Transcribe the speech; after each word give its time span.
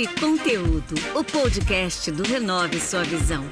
E 0.00 0.06
Conteúdo, 0.18 0.94
o 1.14 1.22
podcast 1.22 2.10
do 2.10 2.22
Renove 2.22 2.80
Sua 2.80 3.02
Visão. 3.04 3.44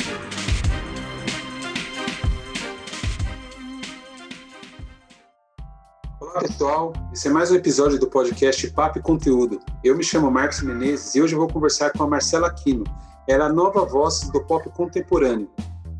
Olá 6.18 6.40
pessoal, 6.40 6.94
esse 7.12 7.28
é 7.28 7.30
mais 7.30 7.50
um 7.50 7.54
episódio 7.54 7.98
do 7.98 8.08
podcast 8.08 8.66
Papo 8.70 8.98
e 8.98 9.02
Conteúdo. 9.02 9.60
Eu 9.84 9.94
me 9.94 10.02
chamo 10.02 10.30
Marcos 10.30 10.62
Menezes 10.62 11.14
e 11.14 11.20
hoje 11.20 11.34
vou 11.34 11.48
conversar 11.48 11.92
com 11.92 12.04
a 12.04 12.08
Marcela 12.08 12.46
Aquino. 12.46 12.84
Ela 13.28 13.44
é 13.44 13.46
a 13.48 13.52
nova 13.52 13.84
voz 13.84 14.20
do 14.30 14.42
pop 14.46 14.70
contemporâneo. 14.70 15.50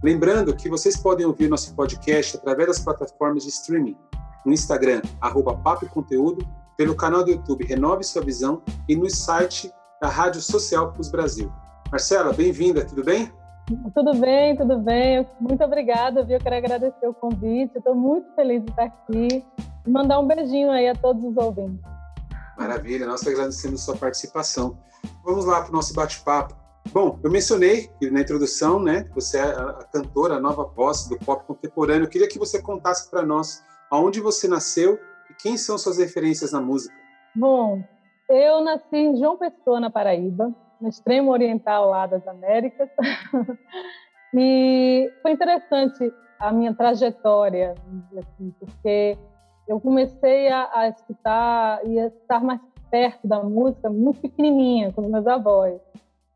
Lembrando 0.02 0.56
que 0.56 0.70
vocês 0.70 0.96
podem 0.96 1.26
ouvir 1.26 1.50
nosso 1.50 1.74
podcast 1.74 2.38
através 2.38 2.68
das 2.68 2.78
plataformas 2.78 3.42
de 3.42 3.50
streaming, 3.50 3.98
no 4.46 4.52
Instagram, 4.54 5.02
arroba 5.20 5.54
Papo 5.58 5.84
e 5.84 5.88
Conteúdo, 5.90 6.42
pelo 6.74 6.94
canal 6.94 7.22
do 7.22 7.32
YouTube 7.32 7.66
Renove 7.66 8.02
Sua 8.02 8.22
Visão 8.22 8.62
e 8.88 8.96
no 8.96 9.10
site 9.10 9.70
da 10.00 10.08
Rádio 10.08 10.40
Social 10.40 10.92
Plus 10.92 11.10
Brasil. 11.10 11.52
Marcela, 11.90 12.32
bem-vinda, 12.32 12.84
tudo 12.84 13.02
bem? 13.02 13.32
Tudo 13.94 14.14
bem, 14.14 14.56
tudo 14.56 14.78
bem. 14.78 15.26
Muito 15.40 15.62
obrigada, 15.62 16.22
viu? 16.24 16.36
Eu 16.36 16.40
quero 16.40 16.56
agradecer 16.56 17.06
o 17.06 17.12
convite. 17.12 17.76
Estou 17.76 17.94
muito 17.94 18.32
feliz 18.34 18.62
de 18.64 18.70
estar 18.70 18.84
aqui. 18.84 19.44
E 19.86 19.90
mandar 19.90 20.20
um 20.20 20.26
beijinho 20.26 20.70
aí 20.70 20.88
a 20.88 20.94
todos 20.94 21.22
os 21.22 21.36
ouvintes. 21.36 21.80
Maravilha, 22.56 23.06
nós 23.06 23.26
agradecemos 23.26 23.82
a 23.82 23.84
sua 23.84 23.96
participação. 23.96 24.78
Vamos 25.24 25.44
lá 25.44 25.60
para 25.62 25.70
o 25.70 25.72
nosso 25.72 25.94
bate-papo. 25.94 26.56
Bom, 26.92 27.18
eu 27.22 27.30
mencionei 27.30 27.90
na 28.10 28.20
introdução, 28.20 28.82
né, 28.82 29.06
você 29.14 29.36
é 29.36 29.42
a 29.42 29.84
cantora, 29.92 30.36
a 30.36 30.40
nova 30.40 30.64
voz 30.64 31.06
do 31.06 31.18
pop 31.18 31.44
contemporâneo. 31.46 32.04
Eu 32.04 32.08
queria 32.08 32.28
que 32.28 32.38
você 32.38 32.62
contasse 32.62 33.10
para 33.10 33.22
nós 33.22 33.62
aonde 33.90 34.20
você 34.20 34.48
nasceu 34.48 34.98
e 35.30 35.34
quem 35.34 35.58
são 35.58 35.76
suas 35.76 35.98
referências 35.98 36.52
na 36.52 36.60
música. 36.60 36.94
Bom, 37.36 37.82
eu 38.28 38.60
nasci 38.62 38.96
em 38.96 39.16
João 39.16 39.38
Pessoa, 39.38 39.80
na 39.80 39.90
Paraíba, 39.90 40.54
no 40.80 40.88
extremo 40.88 41.32
oriental 41.32 41.88
lá 41.88 42.06
das 42.06 42.26
Américas. 42.28 42.88
e 44.34 45.10
foi 45.22 45.32
interessante 45.32 46.12
a 46.38 46.52
minha 46.52 46.74
trajetória, 46.74 47.74
assim, 48.16 48.54
porque 48.60 49.16
eu 49.66 49.80
comecei 49.80 50.48
a, 50.48 50.70
a 50.72 50.88
escutar 50.88 51.86
e 51.86 51.98
a 51.98 52.06
estar 52.06 52.42
mais 52.42 52.60
perto 52.90 53.26
da 53.26 53.42
música 53.42 53.90
muito 53.90 54.20
pequenininha, 54.20 54.92
com 54.92 55.02
os 55.02 55.10
meus 55.10 55.26
avós. 55.26 55.80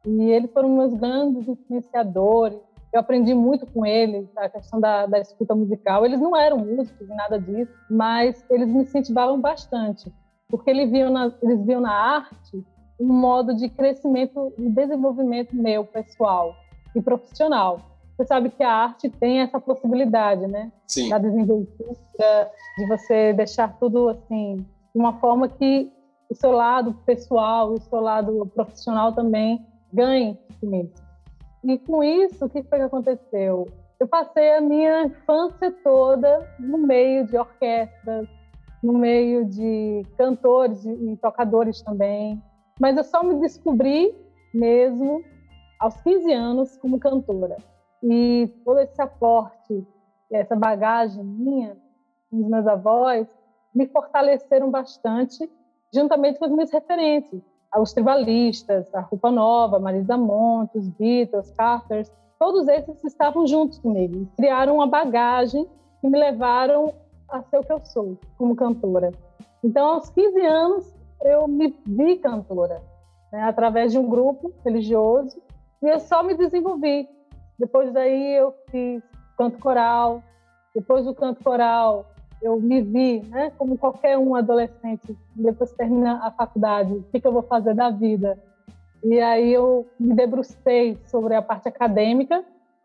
E 0.04 0.30
eles 0.30 0.50
foram 0.52 0.70
meus 0.70 0.94
grandes 0.94 1.46
influenciadores. 1.46 2.58
Eu 2.92 3.00
aprendi 3.00 3.32
muito 3.32 3.64
com 3.72 3.86
eles 3.86 4.28
a 4.36 4.48
questão 4.48 4.80
da, 4.80 5.06
da 5.06 5.18
escuta 5.20 5.54
musical. 5.54 6.04
Eles 6.04 6.20
não 6.20 6.36
eram 6.36 6.58
músicos 6.58 7.08
nada 7.08 7.38
disso, 7.38 7.72
mas 7.88 8.44
eles 8.50 8.68
me 8.68 8.82
incentivavam 8.82 9.40
bastante 9.40 10.12
porque 10.52 10.68
eles 10.68 10.90
viam 10.90 11.10
na, 11.10 11.32
eles 11.42 11.64
viam 11.64 11.80
na 11.80 11.90
arte 11.90 12.62
um 13.00 13.10
modo 13.10 13.56
de 13.56 13.70
crescimento 13.70 14.52
e 14.58 14.68
desenvolvimento 14.68 15.56
meu 15.56 15.82
pessoal 15.82 16.54
e 16.94 17.00
profissional. 17.00 17.80
Você 18.14 18.26
sabe 18.26 18.50
que 18.50 18.62
a 18.62 18.70
arte 18.70 19.08
tem 19.08 19.40
essa 19.40 19.58
possibilidade, 19.58 20.46
né? 20.46 20.70
Sim. 20.86 21.08
Da 21.08 21.16
desenvoltura, 21.16 22.50
de 22.76 22.86
você 22.86 23.32
deixar 23.32 23.78
tudo 23.78 24.10
assim, 24.10 24.56
de 24.56 25.00
uma 25.00 25.14
forma 25.14 25.48
que 25.48 25.90
o 26.28 26.34
seu 26.34 26.52
lado 26.52 26.92
pessoal 27.06 27.72
e 27.72 27.78
o 27.78 27.80
seu 27.80 28.00
lado 28.00 28.46
profissional 28.54 29.14
também 29.14 29.66
ganhe 29.90 30.38
com 30.60 30.74
isso. 30.76 31.02
E 31.64 31.78
com 31.78 32.04
isso, 32.04 32.44
o 32.44 32.48
que 32.50 32.62
foi 32.62 32.78
que 32.78 32.84
aconteceu? 32.84 33.66
Eu 33.98 34.06
passei 34.06 34.52
a 34.52 34.60
minha 34.60 35.04
infância 35.04 35.72
toda 35.82 36.46
no 36.58 36.76
meio 36.76 37.26
de 37.26 37.38
orquestras, 37.38 38.28
no 38.82 38.94
meio 38.94 39.44
de 39.44 40.04
cantores 40.16 40.84
e 40.84 41.16
tocadores 41.16 41.80
também. 41.82 42.42
Mas 42.80 42.96
eu 42.96 43.04
só 43.04 43.22
me 43.22 43.34
descobri 43.40 44.14
mesmo 44.52 45.22
aos 45.78 45.96
15 46.02 46.32
anos 46.32 46.76
como 46.78 46.98
cantora. 46.98 47.56
E 48.02 48.52
todo 48.64 48.80
esse 48.80 49.00
aporte, 49.00 49.86
essa 50.32 50.56
bagagem 50.56 51.22
minha, 51.22 51.76
os 52.30 52.48
meus 52.48 52.66
avós, 52.66 53.28
me 53.74 53.86
fortaleceram 53.86 54.70
bastante, 54.70 55.50
juntamente 55.94 56.38
com 56.38 56.46
os 56.46 56.52
meus 56.52 56.70
referentes, 56.70 57.40
os 57.76 57.92
tribalistas, 57.92 58.92
a 58.94 59.00
Roupa 59.00 59.30
Nova, 59.30 59.78
Marisa 59.78 60.16
Monte, 60.16 60.76
os 60.76 60.88
Beatles, 60.88 61.50
Carters, 61.52 62.10
todos 62.38 62.68
esses 62.68 63.02
estavam 63.04 63.46
juntos 63.46 63.78
comigo, 63.78 64.28
criaram 64.36 64.76
uma 64.76 64.86
bagagem 64.86 65.66
que 66.00 66.08
me 66.08 66.18
levaram 66.18 66.92
a 67.32 67.42
ser 67.42 67.58
o 67.58 67.64
que 67.64 67.72
eu 67.72 67.84
sou 67.84 68.18
como 68.36 68.54
cantora. 68.54 69.10
Então, 69.64 69.86
aos 69.86 70.10
15 70.10 70.40
anos, 70.40 70.94
eu 71.22 71.48
me 71.48 71.74
vi 71.86 72.18
cantora, 72.18 72.82
né, 73.32 73.42
através 73.42 73.92
de 73.92 73.98
um 73.98 74.08
grupo 74.08 74.52
religioso, 74.64 75.40
e 75.82 75.88
eu 75.88 75.98
só 76.00 76.22
me 76.22 76.34
desenvolvi. 76.34 77.08
Depois 77.58 77.92
daí, 77.92 78.36
eu 78.36 78.54
fiz 78.70 79.02
canto 79.36 79.58
coral. 79.58 80.22
Depois 80.74 81.04
do 81.04 81.14
canto 81.14 81.42
coral, 81.42 82.06
eu 82.40 82.60
me 82.60 82.82
vi, 82.82 83.20
né, 83.28 83.52
como 83.56 83.78
qualquer 83.78 84.18
um 84.18 84.34
adolescente, 84.34 85.16
depois 85.34 85.72
termina 85.72 86.26
a 86.26 86.30
faculdade, 86.30 86.92
o 86.92 87.02
que, 87.04 87.20
que 87.20 87.26
eu 87.26 87.32
vou 87.32 87.42
fazer 87.42 87.74
da 87.74 87.90
vida? 87.90 88.38
E 89.04 89.20
aí 89.20 89.52
eu 89.52 89.86
me 89.98 90.14
debrucei 90.14 90.98
sobre 91.06 91.34
a 91.34 91.42
parte 91.42 91.68
acadêmica, 91.68 92.44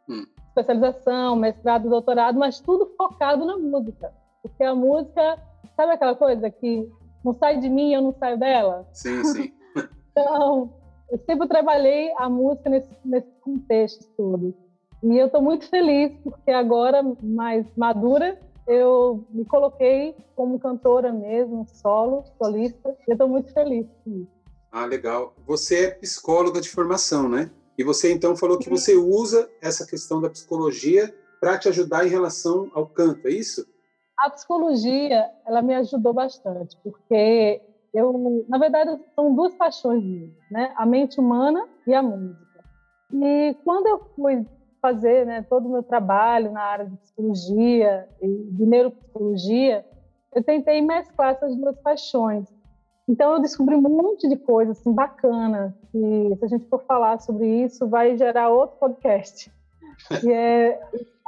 hum. 0.09 0.25
especialização, 0.47 1.35
mestrado, 1.35 1.89
doutorado, 1.89 2.37
mas 2.37 2.59
tudo 2.59 2.93
focado 2.97 3.45
na 3.45 3.57
música. 3.57 4.11
Porque 4.47 4.63
a 4.63 4.75
música, 4.75 5.39
sabe 5.75 5.93
aquela 5.93 6.15
coisa 6.15 6.49
que 6.49 6.89
não 7.23 7.33
sai 7.33 7.59
de 7.59 7.69
mim, 7.69 7.93
eu 7.93 8.01
não 8.01 8.13
saio 8.13 8.37
dela? 8.37 8.87
Sim, 8.93 9.23
sim. 9.23 9.53
então, 10.11 10.73
eu 11.11 11.17
sempre 11.25 11.47
trabalhei 11.47 12.11
a 12.17 12.29
música 12.29 12.69
nesse, 12.69 12.89
nesse 13.03 13.31
contexto 13.41 14.05
todo. 14.15 14.53
E 15.03 15.17
eu 15.17 15.27
estou 15.27 15.41
muito 15.41 15.69
feliz 15.69 16.11
porque 16.23 16.51
agora, 16.51 17.03
mais 17.21 17.65
madura, 17.75 18.39
eu 18.67 19.25
me 19.29 19.45
coloquei 19.45 20.15
como 20.35 20.59
cantora 20.59 21.11
mesmo, 21.11 21.65
solo, 21.67 22.23
solista. 22.37 22.95
E 23.07 23.11
eu 23.11 23.13
estou 23.13 23.27
muito 23.27 23.53
feliz 23.53 23.87
com 24.03 24.11
isso. 24.21 24.37
Ah, 24.71 24.85
legal. 24.85 25.33
Você 25.45 25.85
é 25.85 25.91
psicóloga 25.91 26.59
de 26.59 26.69
formação, 26.69 27.29
né? 27.29 27.49
E 27.77 27.83
você 27.83 28.11
então 28.11 28.35
falou 28.35 28.57
que 28.57 28.69
você 28.69 28.95
usa 28.95 29.49
essa 29.61 29.85
questão 29.85 30.19
da 30.19 30.29
psicologia 30.29 31.13
para 31.39 31.57
te 31.57 31.69
ajudar 31.69 32.05
em 32.05 32.09
relação 32.09 32.69
ao 32.73 32.87
canto, 32.87 33.27
é 33.27 33.31
isso? 33.31 33.65
A 34.17 34.29
psicologia, 34.29 35.29
ela 35.45 35.61
me 35.61 35.75
ajudou 35.75 36.13
bastante, 36.13 36.75
porque 36.83 37.61
eu, 37.93 38.45
na 38.47 38.57
verdade, 38.57 38.99
são 39.15 39.33
duas 39.33 39.53
paixões 39.55 40.03
minhas, 40.03 40.33
né? 40.51 40.73
A 40.75 40.85
mente 40.85 41.19
humana 41.19 41.63
e 41.85 41.93
a 41.93 42.01
música. 42.01 42.63
E 43.13 43.55
quando 43.63 43.87
eu 43.87 43.99
fui 44.15 44.45
fazer 44.81 45.25
né, 45.25 45.45
todo 45.49 45.67
o 45.67 45.71
meu 45.71 45.83
trabalho 45.83 46.51
na 46.51 46.61
área 46.61 46.85
de 46.85 46.97
psicologia 46.97 48.07
e 48.21 48.27
de 48.27 48.65
neuropsicologia, 48.65 49.85
eu 50.33 50.43
tentei 50.43 50.81
mesclar 50.81 51.31
essas 51.31 51.55
duas 51.55 51.77
paixões. 51.79 52.45
Então 53.07 53.33
eu 53.33 53.41
descobri 53.41 53.75
um 53.75 53.81
monte 53.81 54.27
de 54.27 54.35
coisa 54.35 54.71
assim 54.71 54.93
bacana 54.93 55.73
e 55.93 56.35
se 56.37 56.45
a 56.45 56.47
gente 56.47 56.65
for 56.67 56.83
falar 56.83 57.19
sobre 57.19 57.47
isso 57.63 57.87
vai 57.87 58.17
gerar 58.17 58.49
outro 58.49 58.77
podcast. 58.77 59.51
Que 60.21 60.31
é 60.31 60.79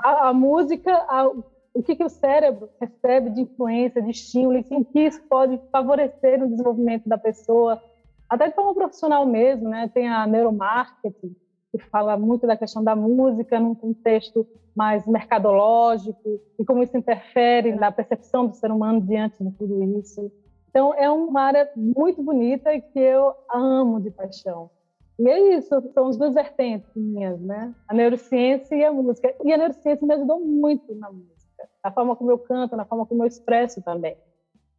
a, 0.04 0.30
a 0.30 0.34
música, 0.34 0.94
a, 0.94 1.32
o 1.74 1.84
que, 1.84 1.96
que 1.96 2.04
o 2.04 2.10
cérebro 2.10 2.70
recebe 2.80 3.30
de 3.30 3.42
influência, 3.42 4.02
de 4.02 4.12
estímulo, 4.12 4.58
e 4.58 4.66
em 4.72 4.84
que 4.84 5.00
isso 5.00 5.22
pode 5.30 5.60
favorecer 5.72 6.44
o 6.44 6.50
desenvolvimento 6.50 7.08
da 7.08 7.18
pessoa, 7.18 7.82
até 8.28 8.48
de 8.48 8.56
forma 8.56 8.74
profissional 8.74 9.26
mesmo, 9.26 9.70
né? 9.70 9.90
Tem 9.94 10.08
a 10.08 10.26
neuromarketing, 10.26 11.36
que 11.72 11.78
fala 11.90 12.18
muito 12.18 12.48
da 12.48 12.58
questão 12.58 12.84
da 12.84 12.96
música 12.96 13.60
num 13.60 13.76
contexto 13.76 14.48
mais 14.76 15.06
mercadológico 15.06 16.40
e 16.58 16.66
como 16.66 16.82
isso 16.82 16.98
interfere 16.98 17.76
na 17.76 17.92
percepção 17.92 18.48
do 18.48 18.56
ser 18.56 18.72
humano 18.72 19.02
diante 19.02 19.44
de 19.44 19.52
tudo 19.52 19.84
isso. 20.00 20.32
Então, 20.70 20.94
é 20.94 21.10
uma 21.10 21.42
área 21.42 21.70
muito 21.76 22.22
bonita 22.24 22.70
que 22.80 23.00
eu 23.00 23.34
amo 23.52 24.00
de 24.00 24.12
paixão. 24.12 24.70
E 25.20 25.28
é 25.28 25.58
isso, 25.58 25.70
são 25.94 26.08
as 26.08 26.18
duas 26.18 26.34
vertentes 26.34 26.90
minhas, 26.96 27.40
né? 27.42 27.74
A 27.88 27.94
neurociência 27.94 28.76
e 28.76 28.84
a 28.86 28.92
música. 28.92 29.36
E 29.44 29.52
a 29.52 29.58
neurociência 29.58 30.08
me 30.08 30.14
ajudou 30.14 30.40
muito 30.40 30.96
na 30.96 31.12
música 31.12 31.39
na 31.84 31.92
forma 31.92 32.16
como 32.16 32.32
eu 32.32 32.38
canto, 32.38 32.76
na 32.76 32.86
forma 32.86 33.06
como 33.06 33.24
eu 33.24 33.28
expresso 33.28 33.82
também. 33.82 34.16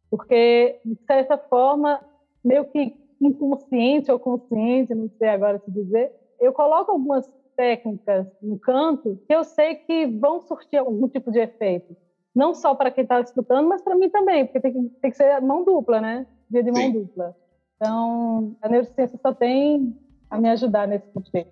Porque, 0.09 0.79
de 0.83 0.97
certa 1.05 1.37
forma, 1.37 1.99
meio 2.43 2.65
que 2.65 2.93
inconsciente 3.19 4.11
ou 4.11 4.19
consciente, 4.19 4.93
não 4.93 5.09
sei 5.17 5.29
agora 5.29 5.59
se 5.59 5.71
dizer, 5.71 6.11
eu 6.39 6.51
coloco 6.51 6.91
algumas 6.91 7.29
técnicas 7.55 8.27
no 8.41 8.59
canto 8.59 9.19
que 9.27 9.33
eu 9.33 9.43
sei 9.43 9.75
que 9.75 10.07
vão 10.07 10.41
surtir 10.41 10.77
algum 10.77 11.07
tipo 11.07 11.31
de 11.31 11.39
efeito. 11.39 11.95
Não 12.33 12.53
só 12.53 12.73
para 12.73 12.89
quem 12.89 13.03
está 13.03 13.19
escutando, 13.19 13.67
mas 13.67 13.81
para 13.81 13.95
mim 13.95 14.09
também, 14.09 14.45
porque 14.45 14.59
tem 14.59 14.73
que, 14.73 14.89
tem 15.01 15.11
que 15.11 15.17
ser 15.17 15.39
mão 15.41 15.63
dupla, 15.63 16.01
né? 16.01 16.25
Dia 16.49 16.63
de 16.63 16.71
mão 16.71 16.81
Sim. 16.81 16.93
dupla. 16.93 17.35
Então, 17.75 18.55
a 18.61 18.69
neurociência 18.69 19.19
só 19.21 19.33
tem 19.33 19.95
a 20.29 20.39
me 20.39 20.49
ajudar 20.49 20.87
nesse 20.87 21.05
contexto. 21.13 21.51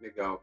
Legal 0.00 0.40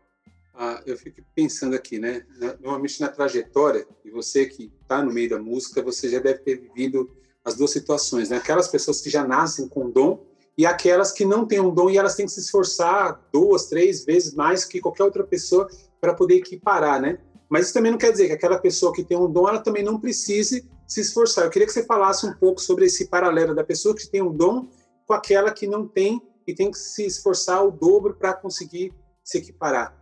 ah, 0.53 0.81
eu 0.85 0.97
fico 0.97 1.21
pensando 1.33 1.75
aqui, 1.75 1.97
né? 1.97 2.25
Normalmente 2.59 2.99
na 2.99 3.07
trajetória, 3.07 3.87
e 4.03 4.11
você 4.11 4.45
que 4.45 4.71
está 4.81 5.03
no 5.03 5.11
meio 5.11 5.29
da 5.29 5.39
música, 5.39 5.81
você 5.81 6.09
já 6.09 6.19
deve 6.19 6.39
ter 6.39 6.59
vivido 6.59 7.09
as 7.43 7.55
duas 7.55 7.71
situações, 7.71 8.29
né? 8.29 8.37
Aquelas 8.37 8.67
pessoas 8.67 9.01
que 9.01 9.09
já 9.09 9.25
nascem 9.25 9.67
com 9.67 9.89
dom 9.89 10.25
e 10.57 10.65
aquelas 10.65 11.11
que 11.11 11.25
não 11.25 11.47
têm 11.47 11.59
um 11.59 11.73
dom 11.73 11.89
e 11.89 11.97
elas 11.97 12.15
têm 12.15 12.25
que 12.25 12.31
se 12.31 12.41
esforçar 12.41 13.27
duas, 13.31 13.67
três 13.67 14.05
vezes 14.05 14.33
mais 14.33 14.65
que 14.65 14.79
qualquer 14.79 15.03
outra 15.03 15.23
pessoa 15.23 15.67
para 15.99 16.13
poder 16.13 16.35
equiparar, 16.35 17.01
né? 17.01 17.19
Mas 17.49 17.65
isso 17.65 17.73
também 17.73 17.91
não 17.91 17.97
quer 17.97 18.11
dizer 18.11 18.27
que 18.27 18.33
aquela 18.33 18.59
pessoa 18.59 18.93
que 18.93 19.03
tem 19.03 19.17
um 19.17 19.29
dom, 19.29 19.47
ela 19.47 19.59
também 19.59 19.83
não 19.83 19.99
precise 19.99 20.69
se 20.87 21.01
esforçar. 21.01 21.45
Eu 21.45 21.49
queria 21.49 21.65
que 21.65 21.73
você 21.73 21.83
falasse 21.83 22.25
um 22.25 22.33
pouco 22.33 22.61
sobre 22.61 22.85
esse 22.85 23.07
paralelo 23.07 23.55
da 23.55 23.63
pessoa 23.63 23.95
que 23.95 24.07
tem 24.07 24.21
um 24.21 24.31
dom 24.31 24.67
com 25.05 25.13
aquela 25.13 25.51
que 25.51 25.67
não 25.67 25.87
tem 25.87 26.21
e 26.47 26.53
tem 26.53 26.71
que 26.71 26.77
se 26.77 27.05
esforçar 27.05 27.65
o 27.65 27.71
dobro 27.71 28.13
para 28.13 28.33
conseguir 28.33 28.93
se 29.23 29.37
equiparar. 29.37 30.00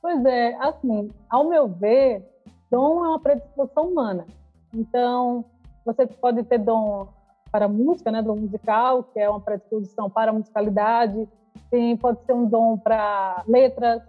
Pois 0.00 0.24
é, 0.24 0.54
assim, 0.60 1.10
ao 1.28 1.44
meu 1.44 1.68
ver, 1.68 2.24
dom 2.70 3.04
é 3.04 3.08
uma 3.08 3.20
predisposição 3.20 3.88
humana. 3.88 4.26
Então, 4.72 5.44
você 5.84 6.06
pode 6.06 6.42
ter 6.44 6.58
dom 6.58 7.08
para 7.50 7.68
música, 7.68 8.10
né, 8.10 8.22
dom 8.22 8.36
musical, 8.36 9.04
que 9.04 9.18
é 9.18 9.28
uma 9.28 9.40
predisposição 9.40 10.10
para 10.10 10.30
a 10.30 10.34
musicalidade, 10.34 11.28
tem, 11.70 11.96
pode 11.96 12.24
ser 12.24 12.32
um 12.32 12.46
dom 12.46 12.78
para 12.78 13.42
letras, 13.46 14.02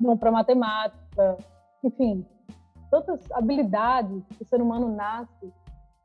dom 0.00 0.16
para 0.16 0.32
matemática, 0.32 1.36
enfim, 1.84 2.26
tantas 2.90 3.20
habilidades 3.32 4.22
que 4.36 4.42
o 4.42 4.46
ser 4.46 4.60
humano 4.60 4.88
nasce. 4.88 5.52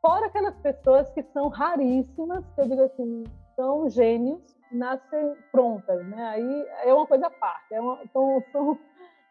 Fora 0.01 0.27
aquelas 0.27 0.55
pessoas 0.57 1.09
que 1.11 1.23
são 1.31 1.47
raríssimas, 1.47 2.44
que 2.55 2.61
eu 2.61 2.67
digo 2.67 2.81
assim, 2.83 3.23
são 3.55 3.89
gênios, 3.89 4.41
nascem 4.71 5.35
prontas, 5.51 6.05
né? 6.07 6.23
Aí 6.29 6.67
é 6.85 6.94
uma 6.94 7.05
coisa 7.05 7.27
à 7.27 7.29
parte, 7.29 7.73
é 7.73 7.81
uma, 7.81 7.99
então, 8.03 8.44
são, 8.51 8.77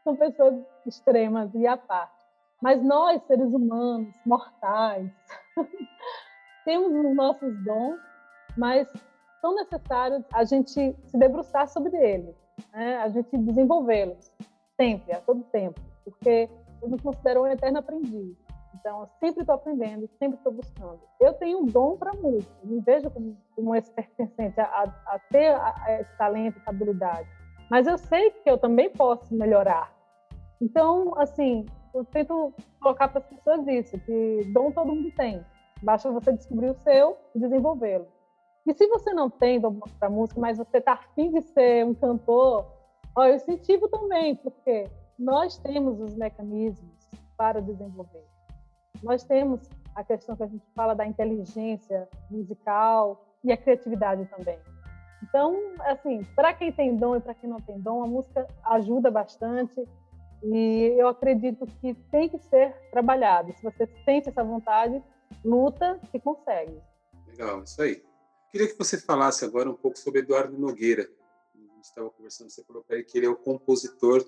são 0.05 0.17
pessoas 0.17 0.55
extremas 0.87 1.55
e 1.55 1.67
à 1.67 1.77
parte. 1.77 2.21
Mas 2.61 2.83
nós, 2.83 3.23
seres 3.25 3.53
humanos, 3.53 4.15
mortais, 4.27 5.11
temos 6.65 6.93
os 6.93 7.15
nossos 7.15 7.65
dons, 7.65 7.99
mas 8.57 8.87
são 9.41 9.55
necessários 9.55 10.23
a 10.33 10.45
gente 10.45 10.71
se 10.71 11.19
debruçar 11.19 11.67
sobre 11.69 11.97
eles, 11.97 12.37
né? 12.73 12.99
a 12.99 13.09
gente 13.09 13.37
desenvolvê-los, 13.39 14.31
sempre, 14.77 15.13
a 15.13 15.21
todo 15.21 15.43
tempo, 15.45 15.81
porque 16.05 16.51
eu 16.83 16.89
me 16.89 16.99
considero 16.99 17.43
um 17.43 17.47
eterno 17.47 17.79
aprendiz. 17.79 18.37
Então, 18.75 19.01
eu 19.01 19.09
sempre 19.19 19.41
estou 19.41 19.55
aprendendo, 19.55 20.09
sempre 20.19 20.39
estou 20.39 20.53
buscando. 20.53 21.01
Eu 21.19 21.35
tenho 21.35 21.61
um 21.61 21.67
dom 21.67 21.97
para 21.97 22.15
música, 22.15 22.53
me 22.65 22.81
vejo 22.81 23.11
como, 23.11 23.37
como 23.55 23.75
esse 23.75 23.91
pertencente 23.91 24.59
a, 24.61 24.65
a, 25.07 25.19
ter 25.31 25.49
a, 25.55 25.75
a 25.85 26.01
esse 26.01 26.17
talento, 26.17 26.59
essa 26.59 26.71
habilidade. 26.71 27.29
Mas 27.71 27.87
eu 27.87 27.97
sei 27.97 28.33
que 28.33 28.51
eu 28.51 28.59
também 28.59 28.91
posso 28.91 29.33
melhorar. 29.33 29.95
Então, 30.61 31.15
assim, 31.17 31.65
eu 31.95 32.05
tento 32.05 32.53
colocar 32.81 33.09
para 33.09 33.21
as 33.21 33.27
pessoas 33.27 33.67
isso, 33.69 33.99
que 34.01 34.51
dom 34.53 34.73
todo 34.73 34.89
mundo 34.89 35.11
tem. 35.13 35.45
Basta 35.81 36.11
você 36.11 36.33
descobrir 36.33 36.71
o 36.71 36.75
seu 36.83 37.17
e 37.35 37.39
desenvolvê-lo. 37.39 38.09
E 38.67 38.75
se 38.75 38.87
você 38.89 39.15
não 39.15 39.31
tem 39.31 39.61
dom 39.61 39.79
para 39.99 40.11
música, 40.11 40.41
mas 40.41 40.59
você 40.59 40.79
está 40.79 40.95
afim 40.95 41.31
de 41.31 41.41
ser 41.43 41.87
um 41.87 41.95
cantor, 41.95 42.67
ó, 43.17 43.25
eu 43.25 43.37
incentivo 43.37 43.89
também, 43.89 44.35
porque 44.35 44.85
nós 45.19 45.57
temos 45.59 46.01
os 46.01 46.15
mecanismos 46.17 47.09
para 47.37 47.63
desenvolver. 47.63 48.27
Nós 49.03 49.23
temos 49.25 49.61
a 49.95 50.05
questão 50.05 50.37
que 50.37 50.43
a 50.43 50.47
gente 50.47 50.67
fala 50.75 50.95
da 50.95 51.07
inteligência 51.07 52.09
musical 52.31 53.25
e 53.43 53.53
a 53.53 53.57
criatividade 53.57 54.27
também. 54.27 54.59
Então, 55.23 55.75
assim, 55.81 56.25
para 56.35 56.55
quem 56.55 56.73
tem 56.73 56.97
dom 56.97 57.17
e 57.17 57.21
para 57.21 57.35
quem 57.35 57.49
não 57.49 57.61
tem 57.61 57.79
dom, 57.79 58.03
a 58.03 58.07
música 58.07 58.47
ajuda 58.65 59.11
bastante 59.11 59.87
e 60.43 60.95
eu 60.99 61.09
acredito 61.09 61.67
que 61.81 61.95
tem 62.11 62.29
que 62.29 62.39
ser 62.39 62.75
trabalhado. 62.91 63.53
Se 63.53 63.63
você 63.63 63.87
sente 64.05 64.29
essa 64.29 64.43
vontade, 64.43 65.03
luta 65.45 66.01
e 66.13 66.19
consegue. 66.19 66.81
Legal, 67.27 67.63
isso 67.63 67.81
aí. 67.83 68.03
Queria 68.51 68.67
que 68.67 68.77
você 68.77 68.99
falasse 68.99 69.45
agora 69.45 69.71
um 69.71 69.75
pouco 69.75 69.99
sobre 69.99 70.21
Eduardo 70.21 70.59
Nogueira. 70.59 71.09
A 71.55 71.59
gente 71.59 71.85
estava 71.85 72.11
conversando, 72.11 72.51
você 72.51 72.65
falou 72.65 72.83
para 72.83 72.97
ele 72.97 73.05
que 73.05 73.17
ele 73.17 73.27
é 73.27 73.31
o 73.31 73.37
compositor 73.37 74.25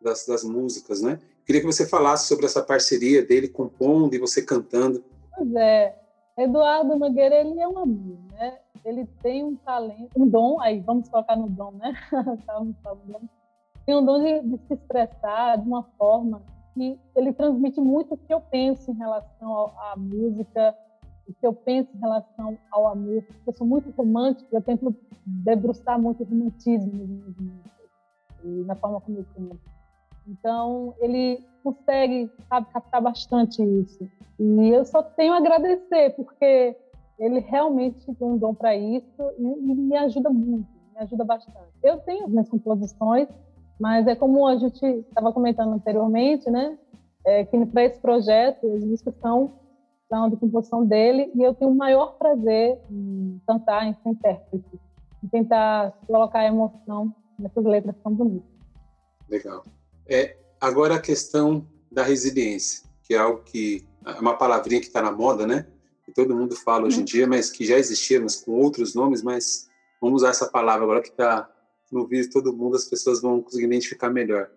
das, 0.00 0.26
das 0.26 0.44
músicas, 0.44 1.02
né? 1.02 1.20
Queria 1.44 1.60
que 1.60 1.66
você 1.66 1.86
falasse 1.86 2.26
sobre 2.26 2.46
essa 2.46 2.62
parceria 2.62 3.24
dele 3.24 3.48
compondo 3.48 4.14
e 4.14 4.18
você 4.18 4.42
cantando. 4.42 5.04
Pois 5.36 5.54
é, 5.54 5.94
Eduardo 6.38 6.96
Nogueira, 6.96 7.36
ele 7.36 7.60
é 7.60 7.68
um 7.68 7.78
amor, 7.78 8.18
né? 8.32 8.58
Ele 8.86 9.04
tem 9.20 9.42
um 9.42 9.56
talento, 9.56 10.10
um 10.16 10.28
dom, 10.28 10.60
aí 10.60 10.78
vamos 10.80 11.08
colocar 11.08 11.34
no 11.34 11.48
dom, 11.48 11.72
né? 11.72 11.92
tem 13.84 13.96
um 13.96 14.04
dom 14.04 14.22
de, 14.22 14.40
de, 14.42 14.58
se 14.66 14.74
expressar 14.74 15.58
de 15.58 15.66
uma 15.66 15.82
forma 15.98 16.40
que 16.72 16.96
ele 17.16 17.32
transmite 17.32 17.80
muito 17.80 18.14
o 18.14 18.16
que 18.16 18.32
eu 18.32 18.40
penso 18.40 18.92
em 18.92 18.94
relação 18.94 19.72
à 19.76 19.96
música, 19.96 20.72
o 21.28 21.34
que 21.34 21.44
eu 21.44 21.52
penso 21.52 21.90
em 21.96 21.98
relação 21.98 22.56
ao 22.70 22.86
amor. 22.86 23.24
Eu 23.44 23.52
sou 23.52 23.66
muito 23.66 23.90
romântica, 23.90 24.48
eu 24.52 24.62
tento 24.62 24.94
debruçar 25.26 26.00
muito 26.00 26.22
o 26.22 26.26
romantismo 26.26 27.34
e 28.44 28.48
na 28.64 28.76
forma 28.76 29.00
como 29.00 29.18
eu 29.18 29.26
canto. 29.34 29.58
Então, 30.28 30.94
ele 31.00 31.44
consegue, 31.64 32.30
sabe, 32.48 32.68
captar 32.72 33.00
bastante 33.00 33.62
isso. 33.62 34.08
E 34.38 34.68
eu 34.68 34.84
só 34.84 35.02
tenho 35.02 35.32
a 35.32 35.38
agradecer, 35.38 36.10
porque 36.14 36.76
ele 37.18 37.40
realmente 37.40 38.04
tem 38.14 38.28
um 38.28 38.36
dom 38.36 38.54
para 38.54 38.76
isso 38.76 39.22
e, 39.38 39.42
e, 39.42 39.74
me 39.74 39.96
ajuda 39.96 40.30
muito, 40.30 40.68
me 40.92 41.00
ajuda 41.00 41.24
bastante. 41.24 41.72
Eu 41.82 41.98
tenho 41.98 42.28
minhas 42.28 42.48
composições, 42.48 43.28
mas 43.80 44.06
é 44.06 44.14
como 44.14 44.46
a 44.46 44.56
gente 44.56 44.84
estava 44.84 45.32
comentando 45.32 45.72
anteriormente, 45.72 46.50
né? 46.50 46.78
É, 47.24 47.44
que 47.44 47.66
para 47.66 47.84
esse 47.84 48.00
projeto, 48.00 48.66
as 48.72 48.84
músicas 48.84 49.14
são, 49.20 49.52
são 50.08 50.30
de 50.30 50.36
composição 50.36 50.86
dele 50.86 51.30
e 51.34 51.42
eu 51.42 51.54
tenho 51.54 51.72
o 51.72 51.74
maior 51.74 52.16
prazer 52.18 52.78
em 52.90 53.40
cantar, 53.46 53.86
em 53.86 53.94
ser 53.94 54.10
intérprete, 54.10 54.80
em 55.24 55.28
tentar 55.28 55.92
colocar 56.06 56.44
emoção 56.44 57.12
nessas 57.38 57.64
letras 57.64 57.96
tão 58.02 58.14
bonitas. 58.14 58.48
Legal. 59.28 59.64
É, 60.08 60.36
agora 60.60 60.94
a 60.94 61.00
questão 61.00 61.66
da 61.90 62.04
resiliência, 62.04 62.88
que 63.02 63.14
é 63.14 63.18
algo 63.18 63.42
que 63.42 63.84
é 64.04 64.20
uma 64.20 64.36
palavrinha 64.36 64.80
que 64.80 64.86
está 64.86 65.02
na 65.02 65.10
moda, 65.10 65.46
né? 65.46 65.66
Que 66.06 66.12
todo 66.12 66.34
mundo 66.36 66.56
fala 66.56 66.86
hoje 66.86 66.96
em 66.96 67.00
uhum. 67.00 67.04
dia, 67.04 67.26
mas 67.26 67.50
que 67.50 67.66
já 67.66 67.76
existia, 67.76 68.20
mas 68.20 68.36
com 68.36 68.52
outros 68.52 68.94
nomes, 68.94 69.22
mas 69.22 69.68
vamos 70.00 70.22
usar 70.22 70.30
essa 70.30 70.46
palavra 70.46 70.84
agora 70.84 71.02
que 71.02 71.10
está 71.10 71.50
no 71.90 72.06
vídeo 72.06 72.30
todo 72.30 72.52
mundo, 72.52 72.76
as 72.76 72.84
pessoas 72.84 73.20
vão 73.20 73.42
conseguir 73.42 73.66
identificar 73.66 74.10
melhor. 74.10 74.50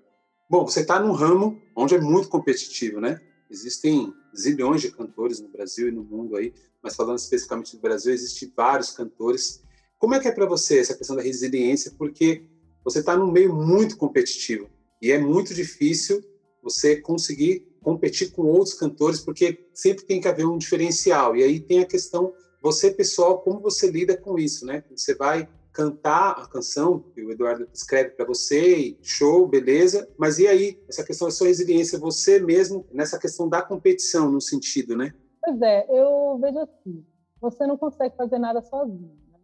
Bom, 0.49 0.65
você 0.65 0.81
está 0.81 0.99
num 0.99 1.11
ramo 1.11 1.61
onde 1.75 1.95
é 1.95 2.01
muito 2.01 2.29
competitivo, 2.29 2.99
né? 2.99 3.21
Existem 3.49 4.13
zilhões 4.35 4.81
de 4.81 4.91
cantores 4.91 5.39
no 5.39 5.47
Brasil 5.47 5.89
e 5.89 5.91
no 5.91 6.03
mundo 6.03 6.35
aí, 6.35 6.53
mas 6.81 6.95
falando 6.95 7.17
especificamente 7.17 7.75
do 7.75 7.81
Brasil, 7.81 8.13
existem 8.13 8.51
vários 8.55 8.91
cantores. 8.91 9.63
Como 9.97 10.15
é 10.15 10.19
que 10.19 10.27
é 10.27 10.31
para 10.31 10.45
você 10.45 10.79
essa 10.79 10.95
questão 10.95 11.15
da 11.15 11.21
resiliência? 11.21 11.93
Porque 11.97 12.43
você 12.83 12.99
está 12.99 13.17
num 13.17 13.31
meio 13.31 13.55
muito 13.55 13.97
competitivo. 13.97 14.69
E 15.01 15.11
é 15.11 15.19
muito 15.19 15.53
difícil 15.53 16.23
você 16.61 16.95
conseguir 16.97 17.67
competir 17.81 18.31
com 18.31 18.43
outros 18.43 18.73
cantores, 18.73 19.19
porque 19.19 19.67
sempre 19.73 20.05
tem 20.05 20.21
que 20.21 20.27
haver 20.27 20.45
um 20.45 20.57
diferencial. 20.57 21.35
E 21.35 21.43
aí 21.43 21.59
tem 21.59 21.81
a 21.81 21.85
questão, 21.85 22.33
você 22.61 22.91
pessoal, 22.91 23.39
como 23.39 23.59
você 23.59 23.89
lida 23.89 24.17
com 24.17 24.37
isso, 24.37 24.65
né? 24.65 24.83
Você 24.95 25.15
vai 25.15 25.47
cantar 25.71 26.31
a 26.31 26.47
canção 26.47 26.99
que 26.99 27.23
o 27.23 27.31
Eduardo 27.31 27.67
escreve 27.73 28.11
para 28.11 28.25
você, 28.25 28.97
show, 29.01 29.47
beleza, 29.47 30.09
mas 30.17 30.39
e 30.39 30.47
aí? 30.47 30.81
Essa 30.89 31.03
questão 31.03 31.27
da 31.27 31.31
sua 31.33 31.47
resiliência, 31.47 31.99
você 31.99 32.39
mesmo, 32.39 32.85
nessa 32.91 33.19
questão 33.19 33.47
da 33.47 33.61
competição, 33.61 34.31
no 34.31 34.41
sentido, 34.41 34.97
né? 34.97 35.13
Pois 35.41 35.61
é, 35.61 35.85
eu 35.89 36.37
vejo 36.41 36.59
assim, 36.59 37.05
você 37.39 37.65
não 37.65 37.77
consegue 37.77 38.15
fazer 38.15 38.39
nada 38.39 38.61
sozinho. 38.61 39.17
Né? 39.31 39.39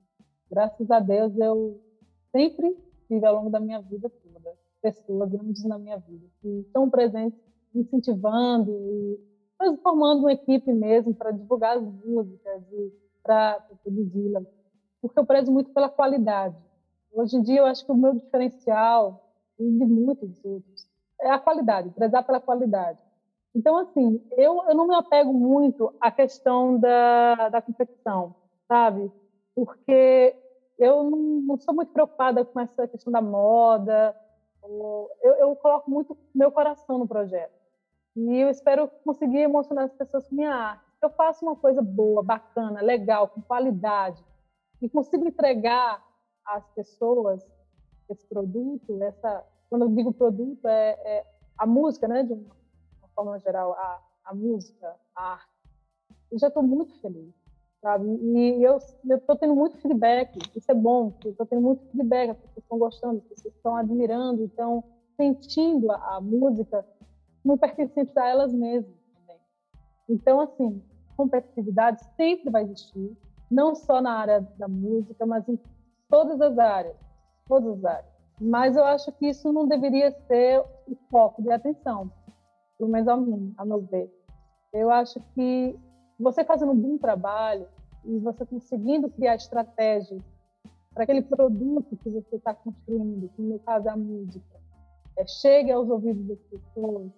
Graças 0.49 0.89
a 0.91 0.99
Deus, 0.99 1.31
eu 1.37 1.81
sempre 2.31 2.75
tive 3.07 3.25
ao 3.25 3.35
longo 3.35 3.49
da 3.49 3.59
minha 3.59 3.79
vida 3.81 4.11
pessoas 4.81 5.31
grandes 5.31 5.63
na 5.63 5.79
minha 5.79 5.97
vida, 5.97 6.27
que 6.41 6.47
estão 6.59 6.89
presentes, 6.89 7.39
incentivando 7.79 8.71
e 8.71 9.77
formando 9.83 10.21
uma 10.21 10.33
equipe 10.33 10.71
mesmo 10.73 11.15
para 11.15 11.31
divulgar 11.31 11.77
as 11.77 11.83
músicas 11.83 12.63
e 12.71 12.93
para 13.23 13.59
produzi-las, 13.83 14.45
porque 15.01 15.19
eu 15.19 15.25
prezo 15.25 15.51
muito 15.51 15.69
pela 15.71 15.89
qualidade. 15.89 16.55
Hoje 17.11 17.37
em 17.37 17.41
dia, 17.41 17.59
eu 17.59 17.65
acho 17.65 17.85
que 17.85 17.91
o 17.91 17.95
meu 17.95 18.13
diferencial, 18.13 19.17
e 19.59 19.63
de 19.63 19.85
muitos 19.85 20.43
outros, 20.43 20.85
é 21.21 21.29
a 21.31 21.39
qualidade, 21.39 21.89
prezar 21.91 22.23
pela 22.25 22.41
qualidade. 22.41 22.99
Então, 23.55 23.77
assim, 23.77 24.21
eu, 24.31 24.63
eu 24.67 24.75
não 24.75 24.87
me 24.87 24.95
apego 24.95 25.33
muito 25.33 25.93
à 25.99 26.11
questão 26.11 26.79
da, 26.79 27.49
da 27.49 27.61
competição, 27.61 28.35
sabe? 28.67 29.11
Porque 29.55 30.35
eu 30.77 31.03
não, 31.09 31.17
não 31.41 31.57
sou 31.57 31.73
muito 31.73 31.91
preocupada 31.91 32.45
com 32.45 32.59
essa 32.59 32.87
questão 32.87 33.11
da 33.13 33.21
moda, 33.21 34.15
eu, 35.21 35.35
eu 35.39 35.55
coloco 35.57 35.89
muito 35.89 36.17
meu 36.33 36.51
coração 36.51 36.97
no 36.97 37.07
projeto. 37.07 37.54
E 38.15 38.37
eu 38.37 38.49
espero 38.49 38.87
conseguir 39.03 39.39
emocionar 39.39 39.85
as 39.85 39.93
pessoas 39.93 40.27
com 40.27 40.35
minha 40.35 40.53
arte. 40.53 40.85
Se 40.99 41.05
eu 41.05 41.09
faço 41.09 41.45
uma 41.45 41.55
coisa 41.55 41.81
boa, 41.81 42.23
bacana, 42.23 42.81
legal, 42.81 43.27
com 43.27 43.41
qualidade, 43.41 44.23
e 44.81 44.89
consigo 44.89 45.27
entregar 45.27 46.03
às 46.45 46.65
pessoas 46.69 47.45
esse 48.09 48.25
produto, 48.27 49.01
essa, 49.01 49.43
quando 49.69 49.83
eu 49.83 49.89
digo 49.89 50.13
produto, 50.13 50.65
é, 50.67 50.91
é 51.03 51.25
a 51.57 51.65
música, 51.65 52.07
né, 52.07 52.23
de 52.23 52.33
uma, 52.33 52.55
forma 53.15 53.39
geral, 53.39 53.73
a, 53.73 54.01
a 54.25 54.33
música, 54.35 54.95
a 55.15 55.33
arte, 55.33 55.49
eu 56.31 56.39
já 56.39 56.47
estou 56.47 56.63
muito 56.63 56.93
feliz. 57.01 57.33
sabe? 57.81 58.07
E 58.07 58.63
eu 58.63 58.77
estou 58.77 59.35
tendo 59.35 59.55
muito 59.55 59.77
feedback, 59.77 60.37
isso 60.55 60.71
é 60.71 60.75
bom, 60.75 61.13
estou 61.23 61.45
tendo 61.45 61.61
muito 61.61 61.83
feedback, 61.91 62.31
as 62.31 62.37
pessoas 62.37 62.63
estão 62.63 62.77
gostando, 62.77 63.17
as 63.17 63.27
pessoas 63.27 63.55
estão 63.55 63.75
admirando, 63.75 64.43
então 64.43 64.83
sentindo 65.15 65.91
a, 65.91 66.17
a 66.17 66.21
música 66.21 66.85
como 67.45 67.59
pertencente 67.59 68.17
a 68.17 68.27
elas 68.27 68.51
mesmas. 68.51 68.97
Então, 70.09 70.41
assim, 70.41 70.81
competitividade 71.15 72.03
sempre 72.17 72.49
vai 72.49 72.63
existir, 72.63 73.15
não 73.51 73.75
só 73.75 74.01
na 74.01 74.17
área 74.17 74.41
da 74.57 74.67
música, 74.67 75.27
mas 75.27 75.47
em 75.47 75.59
todas 76.09 76.41
as 76.41 76.57
áreas, 76.57 76.97
todas 77.47 77.77
as 77.77 77.85
áreas. 77.85 78.15
Mas 78.41 78.75
eu 78.75 78.83
acho 78.83 79.11
que 79.13 79.27
isso 79.27 79.53
não 79.53 79.67
deveria 79.67 80.11
ser 80.27 80.59
o 80.87 80.95
foco 81.11 81.43
de 81.43 81.51
atenção, 81.51 82.11
pelo 82.79 82.89
menos 82.89 83.07
a 83.07 83.15
mim, 83.15 83.53
a 83.57 83.63
meu 83.63 83.81
ver. 83.81 84.11
Eu 84.73 84.89
acho 84.89 85.19
que 85.35 85.77
você 86.19 86.43
fazendo 86.43 86.71
um 86.71 86.79
bom 86.79 86.97
trabalho 86.97 87.67
e 88.03 88.17
você 88.17 88.43
conseguindo 88.43 89.07
criar 89.09 89.35
estratégias 89.35 90.21
para 90.95 91.03
aquele 91.03 91.21
produto 91.21 91.95
que 91.97 92.09
você 92.09 92.37
está 92.37 92.55
construindo, 92.55 93.29
que 93.35 93.41
no 93.41 93.59
caso 93.59 93.87
é 93.87 93.91
a 93.91 93.97
música, 93.97 94.59
é, 95.17 95.25
chegue 95.27 95.71
aos 95.71 95.89
ouvidos 95.89 96.25
das 96.25 96.39
pessoas, 96.39 97.11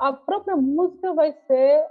a 0.00 0.12
própria 0.12 0.56
música 0.56 1.12
vai 1.14 1.32
ser 1.46 1.84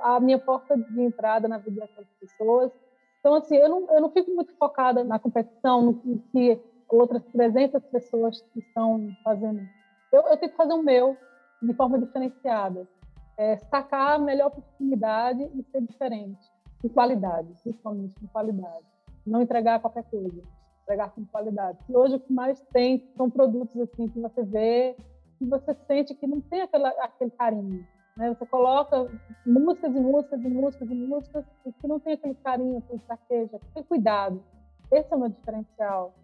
a 0.00 0.20
minha 0.20 0.38
porta 0.38 0.76
de 0.76 1.02
entrada 1.02 1.48
na 1.48 1.58
vida 1.58 1.80
daquelas 1.80 2.08
pessoas. 2.20 2.72
Então, 3.20 3.34
assim, 3.34 3.56
eu 3.56 3.68
não, 3.68 3.90
eu 3.90 4.00
não 4.00 4.10
fico 4.10 4.30
muito 4.30 4.54
focada 4.56 5.02
na 5.02 5.18
competição, 5.18 5.82
no 5.82 6.18
que 6.30 6.60
outras 6.88 7.24
300 7.32 7.82
pessoas 7.86 8.44
estão 8.54 9.08
fazendo. 9.22 9.60
Eu, 10.12 10.22
eu 10.22 10.36
tenho 10.36 10.52
que 10.52 10.56
fazer 10.56 10.74
o 10.74 10.82
meu 10.82 11.16
de 11.62 11.74
forma 11.74 11.98
diferenciada. 11.98 12.86
É, 13.36 13.56
sacar 13.56 14.14
a 14.14 14.18
melhor 14.18 14.48
oportunidade 14.48 15.42
e 15.42 15.62
ser 15.64 15.82
diferente, 15.82 16.38
com 16.80 16.88
qualidade, 16.88 17.48
principalmente 17.62 18.14
com 18.20 18.28
qualidade. 18.28 18.86
Não 19.26 19.42
entregar 19.42 19.80
qualquer 19.80 20.04
coisa, 20.04 20.40
entregar 20.82 21.10
com 21.10 21.24
qualidade. 21.24 21.78
E 21.88 21.96
hoje 21.96 22.14
o 22.14 22.20
que 22.20 22.32
mais 22.32 22.60
tem 22.72 23.04
são 23.16 23.28
produtos 23.28 23.76
assim 23.80 24.08
que 24.08 24.20
você 24.20 24.44
vê 24.44 24.96
você 25.40 25.74
sente 25.86 26.14
que 26.14 26.26
não 26.26 26.40
tem 26.40 26.62
aquela, 26.62 26.88
aquele 26.90 27.30
carinho. 27.30 27.86
Né? 28.16 28.34
Você 28.34 28.46
coloca 28.46 29.08
músicas 29.44 29.94
e 29.94 30.00
músicas 30.00 30.40
e 30.40 30.48
músicas 30.48 30.90
e 30.90 30.94
músicas 30.94 31.44
e 31.66 31.72
que 31.72 31.86
não 31.86 31.98
tem 31.98 32.14
aquele 32.14 32.34
carinho, 32.34 32.78
aquele 32.78 33.00
traquejo, 33.00 33.56
aquele 33.56 33.84
cuidado. 33.86 34.42
Esse 34.90 35.12
é 35.12 35.16
o 35.16 35.20
meu 35.20 35.28
diferencial 35.28 36.14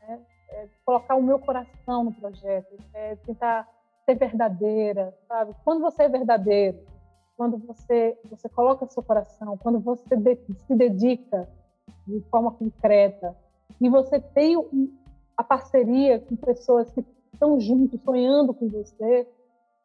né? 0.00 0.20
É 0.50 0.68
colocar 0.84 1.14
o 1.14 1.22
meu 1.22 1.38
coração 1.38 2.04
no 2.04 2.12
projeto, 2.12 2.76
é 2.92 3.14
tentar 3.16 3.68
ser 4.04 4.16
verdadeira, 4.16 5.16
sabe? 5.28 5.54
Quando 5.64 5.80
você 5.80 6.04
é 6.04 6.08
verdadeiro, 6.08 6.78
quando 7.36 7.56
você 7.58 8.18
você 8.28 8.48
coloca 8.48 8.86
seu 8.86 9.02
coração, 9.02 9.56
quando 9.58 9.78
você 9.78 10.16
de, 10.16 10.38
se 10.66 10.74
dedica 10.74 11.48
de 12.06 12.20
forma 12.30 12.50
concreta 12.50 13.36
e 13.80 13.88
você 13.88 14.20
tem 14.20 14.56
a 15.36 15.44
parceria 15.44 16.18
com 16.18 16.36
pessoas 16.36 16.90
que 16.90 17.02
estão 17.32 17.60
juntos, 17.60 18.00
sonhando 18.02 18.52
com 18.54 18.68
você, 18.68 19.26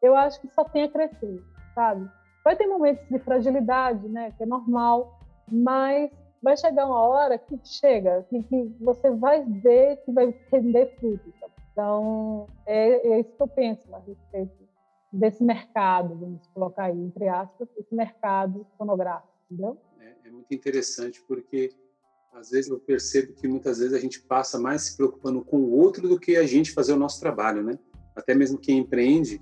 eu 0.01 0.15
acho 0.15 0.39
que 0.41 0.47
só 0.49 0.63
tem 0.63 0.83
a 0.83 0.89
crescer, 0.89 1.41
sabe? 1.73 2.09
Vai 2.43 2.55
ter 2.55 2.67
momentos 2.67 3.07
de 3.07 3.19
fragilidade, 3.19 4.07
né, 4.07 4.31
que 4.31 4.43
é 4.43 4.45
normal, 4.45 5.19
mas 5.51 6.11
vai 6.41 6.55
chegar 6.55 6.85
uma 6.85 7.01
hora 7.01 7.37
que 7.37 7.59
chega, 7.63 8.23
que, 8.29 8.43
que 8.43 8.75
você 8.79 9.09
vai 9.09 9.43
ver 9.43 9.97
que 10.03 10.11
vai 10.11 10.33
render 10.51 10.95
frutos. 10.99 11.33
Então, 11.71 12.47
é, 12.65 13.07
é, 13.07 13.19
isso 13.19 13.35
que 13.35 13.41
eu 13.41 13.47
penso 13.47 13.93
a 13.93 13.99
respeito 13.99 14.65
desse 15.11 15.43
mercado, 15.43 16.15
vamos 16.15 16.47
colocar 16.47 16.85
aí, 16.85 16.97
entre 16.97 17.27
aspas, 17.27 17.67
esse 17.77 17.93
mercado 17.93 18.65
fonográfico, 18.77 19.33
entendeu? 19.49 19.77
É, 19.99 20.27
é 20.27 20.31
muito 20.31 20.53
interessante 20.53 21.21
porque 21.27 21.69
às 22.35 22.49
vezes 22.49 22.69
eu 22.69 22.77
percebo 22.77 23.33
que 23.33 23.47
muitas 23.47 23.79
vezes 23.79 23.93
a 23.93 23.99
gente 23.99 24.19
passa 24.19 24.59
mais 24.59 24.81
se 24.83 24.97
preocupando 24.97 25.41
com 25.41 25.57
o 25.57 25.71
outro 25.71 26.07
do 26.07 26.19
que 26.19 26.35
a 26.35 26.45
gente 26.45 26.73
fazer 26.73 26.93
o 26.93 26.97
nosso 26.97 27.19
trabalho, 27.19 27.63
né? 27.63 27.79
Até 28.15 28.35
mesmo 28.35 28.57
quem 28.57 28.79
empreende, 28.79 29.41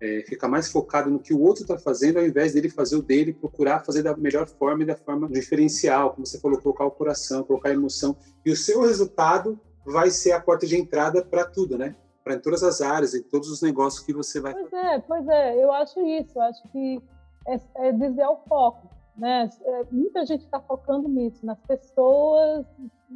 é, 0.00 0.24
ficar 0.26 0.48
mais 0.48 0.68
focado 0.68 1.08
no 1.08 1.20
que 1.20 1.32
o 1.32 1.40
outro 1.40 1.62
está 1.62 1.78
fazendo, 1.78 2.18
ao 2.18 2.26
invés 2.26 2.52
dele 2.52 2.68
fazer 2.68 2.96
o 2.96 3.02
dele, 3.02 3.32
procurar 3.32 3.84
fazer 3.84 4.02
da 4.02 4.16
melhor 4.16 4.48
forma 4.48 4.82
e 4.82 4.86
da 4.86 4.96
forma 4.96 5.28
diferencial, 5.28 6.10
como 6.10 6.26
você 6.26 6.40
falou, 6.40 6.60
colocar 6.60 6.84
o 6.84 6.90
coração, 6.90 7.44
colocar 7.44 7.68
a 7.68 7.74
emoção. 7.74 8.16
E 8.44 8.50
o 8.50 8.56
seu 8.56 8.82
resultado 8.82 9.58
vai 9.86 10.10
ser 10.10 10.32
a 10.32 10.40
porta 10.40 10.66
de 10.66 10.76
entrada 10.76 11.24
para 11.24 11.44
tudo, 11.44 11.78
né? 11.78 11.94
Para 12.24 12.34
em 12.34 12.40
todas 12.40 12.64
as 12.64 12.80
áreas, 12.80 13.14
em 13.14 13.22
todos 13.22 13.48
os 13.50 13.62
negócios 13.62 14.04
que 14.04 14.12
você 14.12 14.40
vai. 14.40 14.52
Pois 14.52 14.72
é, 14.72 14.98
pois 14.98 15.28
é, 15.28 15.62
eu 15.62 15.70
acho 15.72 16.00
isso, 16.00 16.32
eu 16.36 16.42
acho 16.42 16.62
que 16.70 17.00
é, 17.46 17.60
é 17.76 17.92
desviar 17.92 18.30
o 18.30 18.36
foco, 18.48 18.88
né? 19.16 19.48
É, 19.62 19.84
muita 19.90 20.24
gente 20.24 20.44
está 20.44 20.60
focando 20.60 21.08
nisso, 21.08 21.44
nas 21.44 21.60
pessoas, 21.60 22.66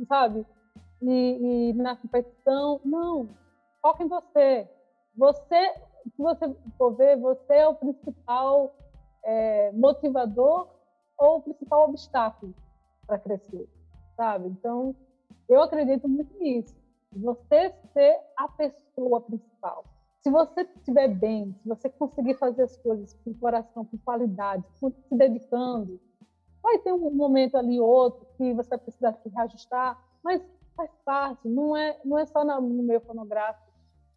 sabe? 0.09 0.47
E, 1.03 1.71
e 1.71 1.73
na 1.75 1.97
competição. 1.97 2.81
Não, 2.85 3.29
foca 3.81 4.03
em 4.03 4.09
você. 4.09 4.69
Você 5.17 5.75
se 6.15 6.23
você 6.23 6.55
for 6.79 6.93
ver, 6.93 7.17
você 7.19 7.55
é 7.55 7.69
o 7.69 7.75
principal 7.75 8.75
é, 9.25 9.73
motivador 9.73 10.69
ou 11.19 11.38
o 11.38 11.43
principal 11.43 11.88
obstáculo 11.88 12.55
para 13.07 13.19
crescer, 13.19 13.69
sabe? 14.17 14.49
Então, 14.49 14.95
eu 15.49 15.62
acredito 15.62 16.09
muito 16.09 16.37
nisso. 16.38 16.76
Você 17.12 17.75
ser 17.93 18.21
a 18.37 18.49
pessoa 18.49 19.21
principal. 19.23 19.85
Se 20.26 20.30
você 20.30 20.62
estiver 20.62 21.06
bem, 21.06 21.54
se 21.62 21.68
você 21.68 21.88
conseguir 21.88 22.35
fazer 22.35 22.64
as 22.64 22.76
coisas 22.78 23.12
com 23.25 23.33
coração, 23.35 23.85
com 23.85 23.97
qualidade, 23.99 24.64
se 24.73 24.92
dedicando, 25.12 26.00
vai 26.61 26.80
ter 26.80 26.92
um 26.92 27.12
momento 27.12 27.56
ali 27.56 27.78
outro 27.78 28.26
que 28.37 28.52
você 28.52 28.71
vai 28.71 28.78
precisar 28.80 29.12
se 29.12 29.28
reajustar, 29.28 29.97
mas 30.25 30.42
faz 30.75 30.90
parte, 31.04 31.49
não 31.49 31.76
é, 31.76 32.00
não 32.04 32.18
é 32.18 32.26
só 32.26 32.45
no 32.45 32.83
meio 32.83 33.00
fonográfico 33.02 33.71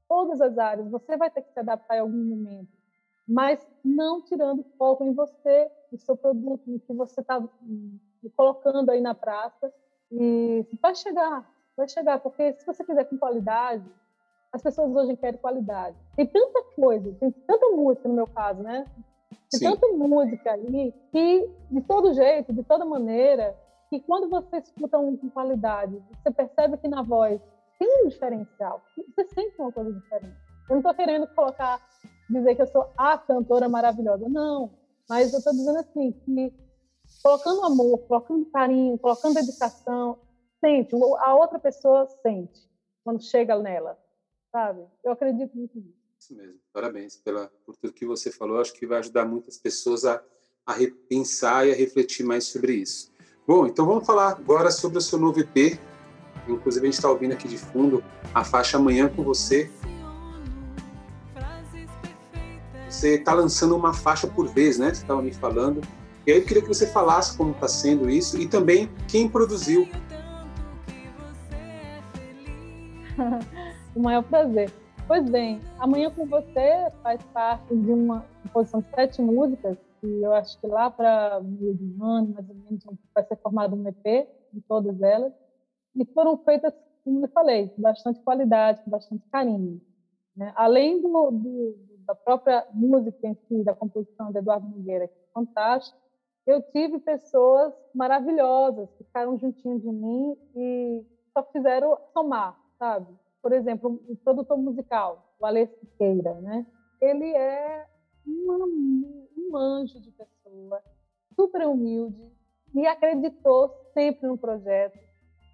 todas 0.08 0.42
as 0.42 0.58
áreas, 0.58 0.90
você 0.90 1.16
vai 1.16 1.30
ter 1.30 1.44
que 1.44 1.54
se 1.54 1.60
adaptar 1.60 1.98
em 1.98 2.00
algum 2.00 2.26
momento, 2.26 2.74
mas 3.28 3.64
não 3.86 4.20
tirando 4.24 4.66
foco 4.80 5.04
em 5.04 5.14
você, 5.14 5.70
no 5.92 6.00
seu 6.00 6.18
produto, 6.18 6.64
no 6.66 6.80
que 6.80 6.92
você 6.92 7.22
está 7.22 7.38
hum, 7.38 8.00
colocando 8.36 8.90
aí 8.90 9.00
na 9.00 9.14
praça. 9.14 9.72
E 10.12 10.66
vai 10.82 10.96
chegar, 10.96 11.48
vai 11.78 11.88
chegar, 11.88 12.20
porque 12.20 12.54
se 12.54 12.66
você 12.66 12.84
fizer 12.84 13.04
com 13.04 13.16
qualidade, 13.16 13.86
as 14.52 14.62
pessoas 14.62 14.96
hoje 14.96 15.16
querem 15.18 15.40
qualidade. 15.40 15.96
Tem 16.16 16.26
tanta 16.26 16.64
coisa, 16.76 17.12
tem 17.20 17.32
tanta 17.32 17.70
música 17.70 18.08
no 18.08 18.16
meu 18.16 18.28
caso, 18.28 18.62
né? 18.62 18.86
Tem 19.52 19.60
Sim. 19.60 19.72
tanta 19.72 19.88
música 19.90 20.52
aí 20.52 20.94
que, 21.12 21.50
de 21.72 21.82
todo 21.82 22.14
jeito, 22.14 22.54
de 22.54 22.64
toda 22.64 22.86
maneira, 22.86 23.56
que 23.90 24.00
quando 24.00 24.30
você 24.30 24.58
escuta 24.58 24.98
um 24.98 25.18
com 25.18 25.30
qualidade, 25.30 26.02
você 26.14 26.32
percebe 26.32 26.78
que 26.78 26.88
na 26.88 27.02
voz 27.02 27.42
tem 27.78 28.04
um 28.04 28.08
diferencial. 28.08 28.82
Você 28.96 29.26
sente 29.34 29.60
uma 29.60 29.72
coisa 29.72 29.92
diferente. 29.92 30.38
Eu 30.70 30.76
não 30.76 30.78
estou 30.78 30.94
querendo 30.94 31.28
colocar, 31.28 31.80
dizer 32.30 32.56
que 32.56 32.62
eu 32.62 32.68
sou 32.68 32.88
a 32.98 33.18
cantora 33.18 33.68
maravilhosa. 33.68 34.28
Não. 34.30 34.70
Mas 35.08 35.34
eu 35.34 35.40
estou 35.40 35.54
dizendo 35.54 35.80
assim, 35.80 36.12
que 36.12 36.54
colocando 37.24 37.66
amor, 37.66 37.98
colocando 38.00 38.46
carinho, 38.52 38.98
colocando 39.00 39.34
dedicação, 39.36 40.20
sente, 40.60 40.96
a 41.20 41.36
outra 41.36 41.58
pessoa 41.58 42.06
sente 42.22 42.70
quando 43.04 43.24
chega 43.24 43.58
nela, 43.58 43.98
sabe? 44.52 44.82
Eu 45.04 45.12
acredito 45.12 45.56
muito 45.58 45.78
nisso. 45.78 46.00
Isso 46.20 46.36
mesmo. 46.36 46.60
Parabéns 46.74 47.16
pela, 47.16 47.52
por 47.66 47.76
tudo 47.78 47.94
que 47.94 48.06
você 48.06 48.32
falou. 48.32 48.60
Acho 48.60 48.74
que 48.74 48.86
vai 48.86 49.00
ajudar 49.00 49.26
muitas 49.26 49.58
pessoas 49.58 50.06
a, 50.06 50.22
a 50.66 50.74
repensar 50.74 51.68
e 51.68 51.72
a 51.72 51.76
refletir 51.76 52.26
mais 52.26 52.46
sobre 52.46 52.74
isso. 52.74 53.12
Bom, 53.48 53.66
então 53.66 53.86
vamos 53.86 54.06
falar 54.06 54.30
agora 54.30 54.70
sobre 54.70 54.98
o 54.98 55.02
seu 55.02 55.18
novo 55.18 55.40
EP, 55.40 55.80
Inclusive, 56.48 56.86
a 56.86 56.88
gente 56.88 56.96
está 56.96 57.10
ouvindo 57.10 57.34
aqui 57.34 57.48
de 57.48 57.58
fundo 57.58 58.04
a 58.34 58.44
faixa 58.44 58.78
Amanhã 58.78 59.10
com 59.10 59.24
Você. 59.24 59.72
Você 62.90 63.16
está 63.16 63.34
lançando 63.34 63.76
uma 63.76 63.94
faixa 63.94 64.28
por 64.28 64.48
vez, 64.48 64.80
né? 64.80 64.94
Você 64.94 65.02
estava 65.02 65.22
me 65.22 65.32
falando. 65.32 65.82
E 66.26 66.32
aí 66.32 66.40
eu 66.40 66.46
queria 66.46 66.62
que 66.62 66.68
você 66.68 66.88
falasse 66.88 67.38
como 67.38 67.52
está 67.52 67.68
sendo 67.68 68.10
isso 68.10 68.40
e 68.40 68.48
também 68.48 68.90
quem 69.08 69.30
produziu. 69.30 69.88
o 74.00 74.04
maior 74.04 74.24
prazer. 74.24 74.72
Pois 75.06 75.30
bem, 75.30 75.60
Amanhã 75.78 76.10
com 76.10 76.26
Você 76.26 76.90
faz 77.04 77.22
parte 77.34 77.76
de 77.76 77.92
uma 77.92 78.26
composição 78.44 78.80
de 78.80 78.90
sete 78.92 79.22
músicas 79.22 79.78
e 80.02 80.24
eu 80.24 80.34
acho 80.34 80.58
que 80.60 80.68
lá 80.68 80.90
para 80.90 81.42
meio 81.42 81.76
de 81.76 81.98
ano, 82.02 82.34
mais 82.34 82.50
ou 82.50 82.56
menos, 82.56 82.86
vai 83.14 83.24
ser 83.26 83.36
formado 83.38 83.76
um 83.76 83.86
EP 83.88 84.30
de 84.54 84.62
todas 84.62 85.02
elas 85.02 85.34
e 85.96 86.06
foram 86.14 86.38
feitas, 86.38 86.74
como 87.04 87.26
eu 87.26 87.30
falei, 87.30 87.68
com 87.70 87.82
bastante 87.82 88.22
qualidade, 88.22 88.82
com 88.84 88.90
bastante 88.90 89.28
carinho. 89.30 89.82
Né? 90.34 90.54
Além 90.56 91.02
do, 91.02 91.32
do, 91.32 91.76
da 92.06 92.16
própria 92.16 92.66
música 92.74 93.28
em 93.28 93.34
si, 93.34 93.64
da 93.66 93.74
composição 93.74 94.32
de 94.32 94.38
Eduardo 94.38 94.66
Nogueira, 94.66 95.10
que 95.10 95.14
é 95.14 95.34
fantástico, 95.34 95.98
eu 96.48 96.62
tive 96.72 97.00
pessoas 97.00 97.74
maravilhosas 97.94 98.90
que 98.92 99.04
ficaram 99.04 99.38
juntinho 99.38 99.78
de 99.78 99.92
mim 99.92 100.38
e 100.56 101.06
só 101.34 101.44
fizeram 101.52 101.98
somar, 102.14 102.58
sabe? 102.78 103.08
Por 103.42 103.54
exemplo, 103.54 104.02
o 104.08 104.16
produtor 104.18 104.58
musical, 104.58 105.34
o 105.40 105.46
Alessio 105.46 105.78
Siqueira, 105.80 106.34
né? 106.42 106.66
Ele 107.02 107.26
é 107.36 107.86
uma, 108.26 108.66
um 108.66 109.58
anjo 109.58 110.00
de 110.00 110.12
pessoa, 110.12 110.82
super 111.36 111.66
humilde, 111.68 112.30
e 112.76 112.86
acreditou 112.86 113.74
sempre 113.94 114.28
no 114.28 114.38
projeto 114.38 115.00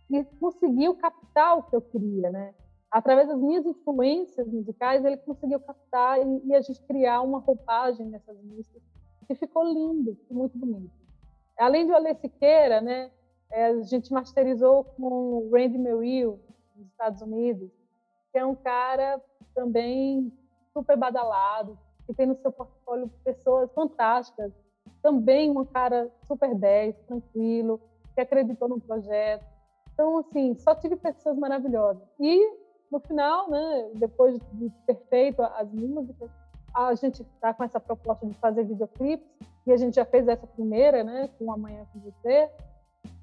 e 0.09 0.23
conseguiu 0.39 0.95
captar 0.95 1.57
o 1.57 1.63
que 1.63 1.75
eu 1.75 1.81
queria, 1.81 2.29
né? 2.29 2.53
Através 2.91 3.27
das 3.27 3.39
minhas 3.39 3.65
influências 3.65 4.47
musicais, 4.47 5.03
ele 5.03 5.17
conseguiu 5.17 5.59
captar 5.59 6.19
e, 6.19 6.41
e 6.45 6.55
a 6.55 6.61
gente 6.61 6.81
criar 6.83 7.21
uma 7.21 7.39
roupagem 7.39 8.07
nessas 8.07 8.39
músicas 8.41 8.81
que 9.27 9.35
ficou 9.35 9.63
lindo, 9.63 10.17
muito 10.29 10.57
bonito. 10.57 10.93
Além 11.57 11.85
de 11.85 11.93
Alê 11.93 12.13
Siqueira, 12.15 12.81
né? 12.81 13.11
É, 13.51 13.67
a 13.67 13.81
gente 13.83 14.11
masterizou 14.11 14.83
com 14.83 15.03
o 15.03 15.49
Randy 15.51 15.77
Merrill, 15.77 16.39
nos 16.75 16.87
Estados 16.87 17.21
Unidos, 17.21 17.71
que 18.35 18.39
é 18.39 18.45
um 18.45 18.53
cara 18.53 19.21
também 19.55 20.29
super 20.73 20.97
badalado, 20.97 21.79
que 22.05 22.13
tem 22.13 22.25
no 22.25 22.35
seu 22.35 22.51
portfólio 22.51 23.09
pessoas 23.23 23.71
fantásticas, 23.71 24.51
também 25.01 25.49
um 25.49 25.63
cara 25.63 26.11
super 26.27 26.53
10, 26.53 26.97
tranquilo, 27.07 27.79
que 28.13 28.19
acreditou 28.19 28.67
no 28.67 28.77
projeto. 28.81 29.45
Então, 29.93 30.17
assim, 30.17 30.53
só 30.55 30.75
tive 30.75 30.97
pessoas 30.97 31.37
maravilhosas. 31.37 32.03
E, 32.19 32.45
no 32.91 32.99
final, 32.99 33.49
né, 33.49 33.91
depois 33.93 34.37
de 34.51 34.69
ter 34.85 34.97
feito 35.09 35.41
as 35.41 35.71
músicas, 35.71 36.29
a 36.73 36.93
gente 36.93 37.21
está 37.21 37.53
com 37.53 37.63
essa 37.63 37.79
proposta 37.79 38.27
de 38.27 38.33
fazer 38.33 38.65
videoclipes, 38.65 39.25
e 39.65 39.71
a 39.71 39.77
gente 39.77 39.95
já 39.95 40.03
fez 40.03 40.27
essa 40.27 40.45
primeira, 40.45 41.05
né, 41.05 41.29
com 41.39 41.53
Amanhã 41.53 41.87
Com 41.93 41.99
Você, 42.01 42.51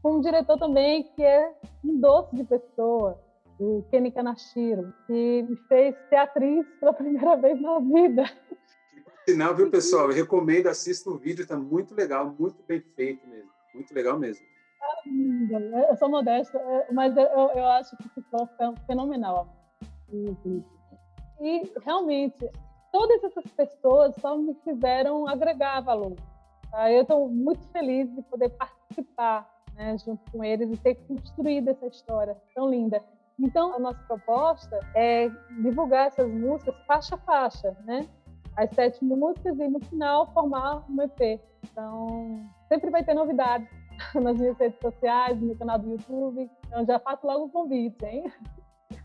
com 0.03 0.13
um 0.13 0.21
diretor 0.23 0.59
também 0.59 1.03
que 1.03 1.23
é 1.23 1.55
um 1.85 2.01
doce 2.01 2.35
de 2.35 2.45
pessoa, 2.45 3.21
o 3.59 3.85
Kenny 3.91 4.11
Kanashiro, 4.11 4.93
que 5.07 5.43
me 5.43 5.57
fez 5.69 5.95
ser 6.09 6.17
atriz 6.17 6.67
pela 6.81 6.93
primeira 6.95 7.37
vez 7.37 7.61
na 7.61 7.79
vida. 7.79 8.25
Sinal, 9.29 9.55
viu, 9.55 9.71
pessoal? 9.71 10.11
Eu 10.11 10.17
recomendo, 10.17 10.67
assista 10.67 11.09
o 11.09 11.17
vídeo, 11.17 11.43
está 11.43 11.57
muito 11.57 11.95
legal, 11.95 12.35
muito 12.39 12.63
bem 12.67 12.81
feito 12.97 13.27
mesmo. 13.29 13.51
Muito 13.75 13.95
legal 13.95 14.19
mesmo. 14.19 14.45
Eu 15.89 15.97
sou 15.97 16.09
modesta, 16.09 16.59
é, 16.59 16.93
mas 16.93 17.17
eu, 17.17 17.25
eu 17.25 17.67
acho 17.67 17.97
que 17.97 18.09
ficou 18.11 18.49
fenomenal. 18.87 19.49
E 21.41 21.73
realmente, 21.85 22.51
todas 22.93 23.23
essas 23.25 23.47
pessoas 23.53 24.15
só 24.17 24.37
me 24.37 24.55
fizeram 24.65 25.29
agregar 25.29 25.81
valor. 25.81 26.17
Tá? 26.71 26.91
Eu 26.91 27.03
estou 27.03 27.29
muito 27.29 27.67
feliz 27.69 28.13
de 28.15 28.23
poder 28.23 28.51
participar 28.51 29.49
né, 29.75 29.97
junto 29.99 30.31
com 30.31 30.45
eles 30.45 30.71
e 30.71 30.77
ter 30.77 30.95
construído 31.07 31.69
essa 31.69 31.87
história 31.87 32.37
tão 32.55 32.71
linda. 32.71 33.03
Então, 33.39 33.75
a 33.75 33.79
nossa 33.79 33.99
proposta 34.07 34.79
é 34.95 35.29
divulgar 35.63 36.09
essas 36.09 36.31
músicas 36.31 36.75
faixa 36.87 37.15
a 37.15 37.19
faixa, 37.19 37.77
né? 37.85 38.09
As 38.57 38.71
sete 38.75 39.03
músicas 39.05 39.59
e 39.59 39.69
no 39.69 39.81
final 39.81 40.33
formar 40.33 40.85
um 40.91 41.03
EP. 41.03 41.41
Então, 41.65 42.45
sempre 42.69 42.91
vai 42.91 43.03
ter 43.03 43.15
novidades 43.15 43.69
nas 44.15 44.37
minhas 44.37 44.57
redes 44.59 44.79
sociais, 44.81 45.41
no 45.41 45.47
meu 45.47 45.57
canal 45.57 45.79
do 45.79 45.91
YouTube. 45.91 46.51
Então, 46.67 46.85
já 46.85 46.99
faço 46.99 47.27
logo 47.27 47.47
o 47.47 47.51
convite, 47.51 48.05
hein? 48.05 48.31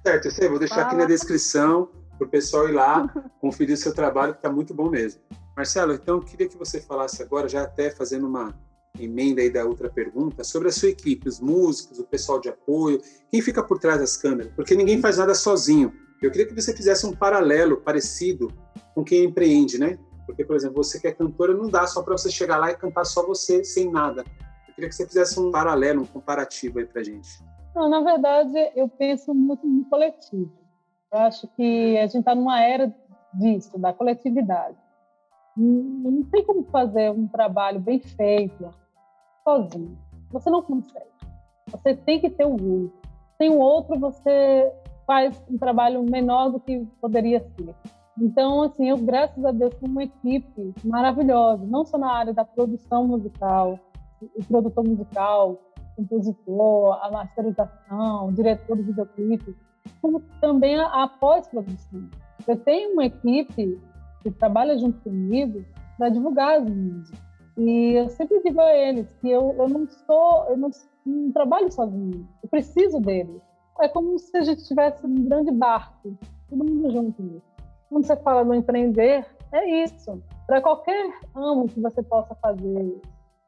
Certo, 0.05 0.27
eu 0.41 0.49
vou 0.49 0.59
deixar 0.59 0.75
Fala. 0.75 0.87
aqui 0.87 0.95
na 0.97 1.05
descrição 1.05 1.89
para 2.17 2.27
o 2.27 2.29
pessoal 2.29 2.67
ir 2.67 2.73
lá 2.73 3.07
conferir 3.39 3.73
o 3.73 3.77
seu 3.77 3.93
trabalho, 3.93 4.33
que 4.33 4.39
está 4.39 4.51
muito 4.51 4.73
bom 4.73 4.89
mesmo. 4.89 5.21
Marcelo, 5.55 5.93
então 5.93 6.17
eu 6.17 6.21
queria 6.21 6.47
que 6.47 6.57
você 6.57 6.81
falasse 6.81 7.21
agora, 7.23 7.47
já 7.47 7.63
até 7.63 7.89
fazendo 7.89 8.27
uma 8.27 8.53
emenda 8.99 9.41
aí 9.41 9.49
da 9.49 9.65
outra 9.65 9.89
pergunta, 9.89 10.43
sobre 10.43 10.69
a 10.69 10.71
sua 10.71 10.89
equipe, 10.89 11.27
os 11.27 11.39
músicos, 11.39 11.99
o 11.99 12.03
pessoal 12.03 12.39
de 12.39 12.49
apoio, 12.49 13.01
quem 13.29 13.41
fica 13.41 13.63
por 13.63 13.79
trás 13.79 13.99
das 13.99 14.17
câmeras, 14.17 14.51
porque 14.55 14.75
ninguém 14.75 14.99
faz 15.01 15.17
nada 15.17 15.33
sozinho. 15.33 15.93
Eu 16.21 16.31
queria 16.31 16.47
que 16.47 16.55
você 16.55 16.75
fizesse 16.75 17.05
um 17.05 17.13
paralelo 17.13 17.77
parecido 17.77 18.51
com 18.95 19.03
quem 19.03 19.25
empreende, 19.25 19.77
né? 19.77 19.99
Porque, 20.25 20.43
por 20.43 20.55
exemplo, 20.55 20.83
você 20.83 20.99
que 20.99 21.07
é 21.07 21.11
cantora, 21.11 21.53
não 21.53 21.69
dá 21.69 21.85
só 21.85 22.01
para 22.01 22.17
você 22.17 22.29
chegar 22.29 22.57
lá 22.57 22.71
e 22.71 22.75
cantar 22.75 23.05
só 23.05 23.25
você, 23.25 23.63
sem 23.63 23.89
nada. 23.89 24.25
Eu 24.67 24.73
queria 24.73 24.89
que 24.89 24.95
você 24.95 25.05
fizesse 25.05 25.39
um 25.39 25.51
paralelo, 25.51 26.01
um 26.01 26.05
comparativo 26.05 26.79
aí 26.79 26.85
para 26.85 27.03
gente. 27.03 27.29
Não, 27.75 27.87
na 27.87 28.01
verdade, 28.01 28.57
eu 28.75 28.89
penso 28.89 29.33
muito 29.33 29.65
no 29.65 29.85
coletivo. 29.85 30.51
Eu 31.13 31.19
acho 31.19 31.47
que 31.55 31.97
a 31.97 32.07
gente 32.07 32.19
está 32.19 32.33
numa 32.35 32.61
era 32.61 32.93
disso, 33.33 33.77
da 33.77 33.93
coletividade. 33.93 34.75
Não 35.55 36.23
tem 36.23 36.43
como 36.43 36.63
fazer 36.65 37.11
um 37.11 37.27
trabalho 37.27 37.79
bem 37.79 37.99
feito 37.99 38.69
sozinho. 39.47 39.97
Você 40.31 40.49
não 40.49 40.61
consegue. 40.61 41.05
Você 41.71 41.95
tem 41.95 42.19
que 42.19 42.29
ter 42.29 42.45
um 42.45 42.57
grupo. 42.57 42.93
Sem 43.37 43.49
o 43.49 43.59
outro, 43.59 43.97
você 43.97 44.73
faz 45.05 45.41
um 45.49 45.57
trabalho 45.57 46.03
menor 46.03 46.49
do 46.49 46.59
que 46.59 46.85
poderia 46.99 47.39
ser. 47.39 47.73
Então, 48.19 48.63
assim, 48.63 48.89
eu, 48.89 48.97
graças 48.97 49.43
a 49.45 49.51
Deus, 49.51 49.73
tenho 49.75 49.91
uma 49.91 50.03
equipe 50.03 50.73
maravilhosa, 50.83 51.65
não 51.65 51.85
só 51.85 51.97
na 51.97 52.11
área 52.11 52.33
da 52.33 52.43
produção 52.43 53.07
musical, 53.07 53.79
o 54.21 54.43
produtor 54.43 54.83
musical, 54.83 55.51
o 55.51 55.95
compositor, 55.95 56.99
a 57.03 57.11
masterização, 57.11 58.27
o 58.27 58.31
diretor 58.33 58.75
do 58.75 58.83
videoclipe, 58.83 59.55
como 60.01 60.19
também 60.41 60.77
a, 60.77 61.03
a 61.03 61.07
pós-produção. 61.07 62.09
Eu 62.47 62.57
tenho 62.57 62.93
uma 62.93 63.05
equipe 63.05 63.79
que 64.23 64.31
trabalha 64.31 64.77
junto 64.77 64.99
comigo 65.01 65.63
para 65.97 66.09
divulgar 66.09 66.59
as 66.59 66.69
músicas. 66.69 67.26
E 67.57 67.93
eu 67.93 68.09
sempre 68.09 68.39
digo 68.43 68.61
a 68.61 68.71
eles 68.71 69.11
que 69.19 69.29
eu, 69.29 69.55
eu 69.57 69.67
não 69.67 69.87
sou, 69.87 70.45
eu 70.49 70.57
não, 70.57 70.69
não 71.05 71.31
trabalho 71.31 71.71
sozinho, 71.71 72.27
eu 72.43 72.49
preciso 72.49 72.99
deles. 72.99 73.41
É 73.79 73.87
como 73.87 74.17
se 74.19 74.35
a 74.37 74.41
gente 74.41 74.63
tivesse 74.67 75.05
um 75.05 75.27
grande 75.27 75.51
barco, 75.51 76.15
todo 76.49 76.63
mundo 76.63 76.91
junto. 76.91 77.41
Quando 77.89 78.05
você 78.05 78.15
fala 78.17 78.43
no 78.43 78.53
empreender, 78.53 79.25
é 79.51 79.83
isso. 79.83 80.21
Para 80.45 80.61
qualquer 80.61 81.11
âmbito 81.35 81.75
que 81.75 81.81
você 81.81 82.03
possa 82.03 82.35
fazer, 82.35 83.01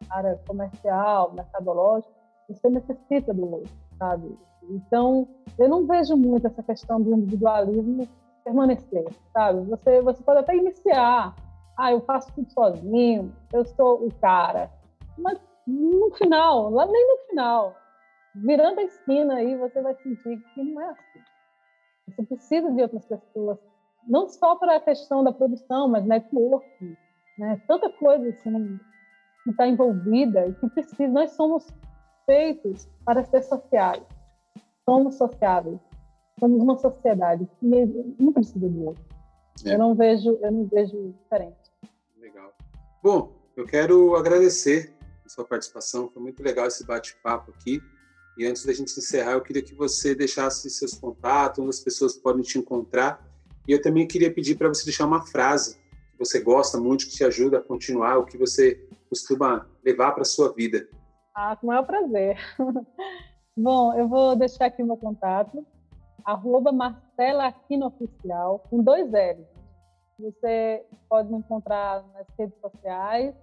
área 0.09 0.39
comercial, 0.47 1.33
mercadológica, 1.33 2.13
você 2.47 2.69
necessita 2.69 3.33
do 3.33 3.51
outro, 3.51 3.71
sabe? 3.97 4.35
Então, 4.69 5.27
eu 5.57 5.67
não 5.67 5.85
vejo 5.85 6.15
muito 6.15 6.47
essa 6.47 6.63
questão 6.63 7.01
do 7.01 7.13
individualismo 7.13 8.07
permanecer, 8.43 9.05
sabe? 9.33 9.61
Você, 9.69 10.01
você 10.01 10.23
pode 10.23 10.39
até 10.39 10.55
iniciar 10.55 11.35
ah, 11.79 11.91
eu 11.93 12.01
faço 12.01 12.31
tudo 12.33 12.51
sozinho, 12.51 13.33
eu 13.53 13.63
sou 13.63 14.05
o 14.05 14.13
cara. 14.15 14.69
Mas 15.17 15.39
no 15.65 16.11
final, 16.11 16.69
lá 16.69 16.85
nem 16.85 17.07
no 17.07 17.17
final, 17.29 17.73
virando 18.35 18.79
a 18.79 18.83
esquina 18.83 19.35
aí, 19.35 19.55
você 19.55 19.81
vai 19.81 19.95
sentir 19.95 20.41
que 20.53 20.61
não 20.61 20.81
é 20.81 20.89
assim. 20.89 21.19
Você 22.09 22.23
precisa 22.23 22.71
de 22.71 22.81
outras 22.81 23.05
pessoas, 23.05 23.57
não 24.05 24.27
só 24.27 24.57
para 24.57 24.75
a 24.75 24.79
questão 24.81 25.23
da 25.23 25.31
produção, 25.31 25.87
mas 25.87 26.05
networking, 26.05 26.97
né? 27.37 27.61
Tanta 27.65 27.89
coisa 27.91 28.27
assim 28.27 28.77
que 29.45 29.51
está 29.51 29.65
envolvida 29.65 30.47
e 30.47 30.53
que 30.55 30.69
precisa. 30.69 31.07
Nós 31.07 31.31
somos 31.31 31.65
feitos 32.25 32.89
para 33.05 33.23
ser 33.23 33.41
sociais, 33.43 34.03
somos 34.83 35.15
sociáveis, 35.15 35.79
somos 36.39 36.61
uma 36.61 36.75
sociedade 36.75 37.47
que 37.57 37.65
não 38.19 38.33
precisa 38.33 38.67
do 38.67 38.85
outro. 38.87 39.03
É. 39.65 39.75
Eu 39.75 39.79
não 39.79 39.95
vejo, 39.95 40.37
eu 40.41 40.51
não 40.51 40.65
vejo 40.65 41.13
diferente. 41.21 41.68
Bom, 43.01 43.33
eu 43.55 43.65
quero 43.65 44.15
agradecer 44.15 44.93
a 45.25 45.29
sua 45.29 45.45
participação, 45.45 46.09
foi 46.09 46.21
muito 46.21 46.43
legal 46.43 46.67
esse 46.67 46.85
bate-papo 46.85 47.51
aqui. 47.51 47.81
E 48.37 48.45
antes 48.45 48.65
da 48.65 48.73
gente 48.73 48.97
encerrar, 48.97 49.33
eu 49.33 49.41
queria 49.41 49.61
que 49.61 49.73
você 49.73 50.13
deixasse 50.13 50.69
seus 50.69 50.93
contatos, 50.93 51.59
onde 51.59 51.69
as 51.69 51.79
pessoas 51.79 52.15
podem 52.15 52.41
te 52.41 52.57
encontrar. 52.57 53.25
E 53.67 53.71
eu 53.71 53.81
também 53.81 54.07
queria 54.07 54.33
pedir 54.33 54.57
para 54.57 54.67
você 54.67 54.83
deixar 54.83 55.05
uma 55.05 55.25
frase 55.25 55.75
que 56.11 56.17
você 56.17 56.39
gosta 56.39 56.79
muito, 56.79 57.05
que 57.05 57.11
te 57.11 57.23
ajuda 57.23 57.59
a 57.59 57.61
continuar, 57.61 58.17
o 58.17 58.25
que 58.25 58.37
você 58.37 58.75
costuma 59.09 59.67
levar 59.83 60.11
para 60.11 60.21
a 60.21 60.25
sua 60.25 60.53
vida. 60.53 60.87
Ah, 61.35 61.55
com 61.55 61.67
o 61.67 61.69
maior 61.69 61.85
prazer. 61.85 62.37
Bom, 63.57 63.93
eu 63.97 64.07
vou 64.07 64.35
deixar 64.35 64.65
aqui 64.65 64.81
o 64.81 64.85
meu 64.85 64.97
contato, 64.97 65.65
arroba 66.25 66.71
Marcela 66.71 67.47
Aquino 67.47 67.87
Oficial, 67.87 68.59
com 68.69 68.81
dois 68.81 69.09
L's. 69.11 69.58
Você 70.19 70.85
pode 71.07 71.31
me 71.31 71.37
encontrar 71.37 72.03
nas 72.13 72.27
redes 72.37 72.59
sociais, 72.59 73.33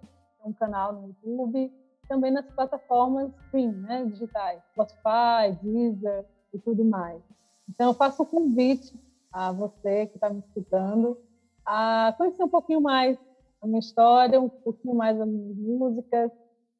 um 0.45 0.53
canal 0.53 0.93
no 0.93 1.09
YouTube, 1.09 1.73
também 2.07 2.31
nas 2.31 2.45
plataformas 2.51 3.33
stream, 3.47 3.73
né, 3.73 4.05
digitais, 4.05 4.61
Spotify, 4.73 5.57
Deezer 5.63 6.27
e 6.53 6.59
tudo 6.59 6.85
mais. 6.85 7.23
Então, 7.69 7.89
eu 7.89 7.95
faço 7.95 8.23
um 8.23 8.27
convite 8.27 8.95
a 9.33 9.53
você 9.53 10.07
que 10.07 10.17
está 10.17 10.29
me 10.29 10.41
escutando 10.41 11.17
a 11.65 12.15
conhecer 12.17 12.45
um 12.45 12.49
pouquinho 12.49 12.83
mais 12.83 13.19
a 13.63 13.67
minha 13.67 13.81
história, 13.81 14.39
um 14.39 14.51
pouquinho 14.51 14.95
mais 14.95 15.19
as 15.19 15.27
minhas 15.27 15.57
músicas, 15.57 16.31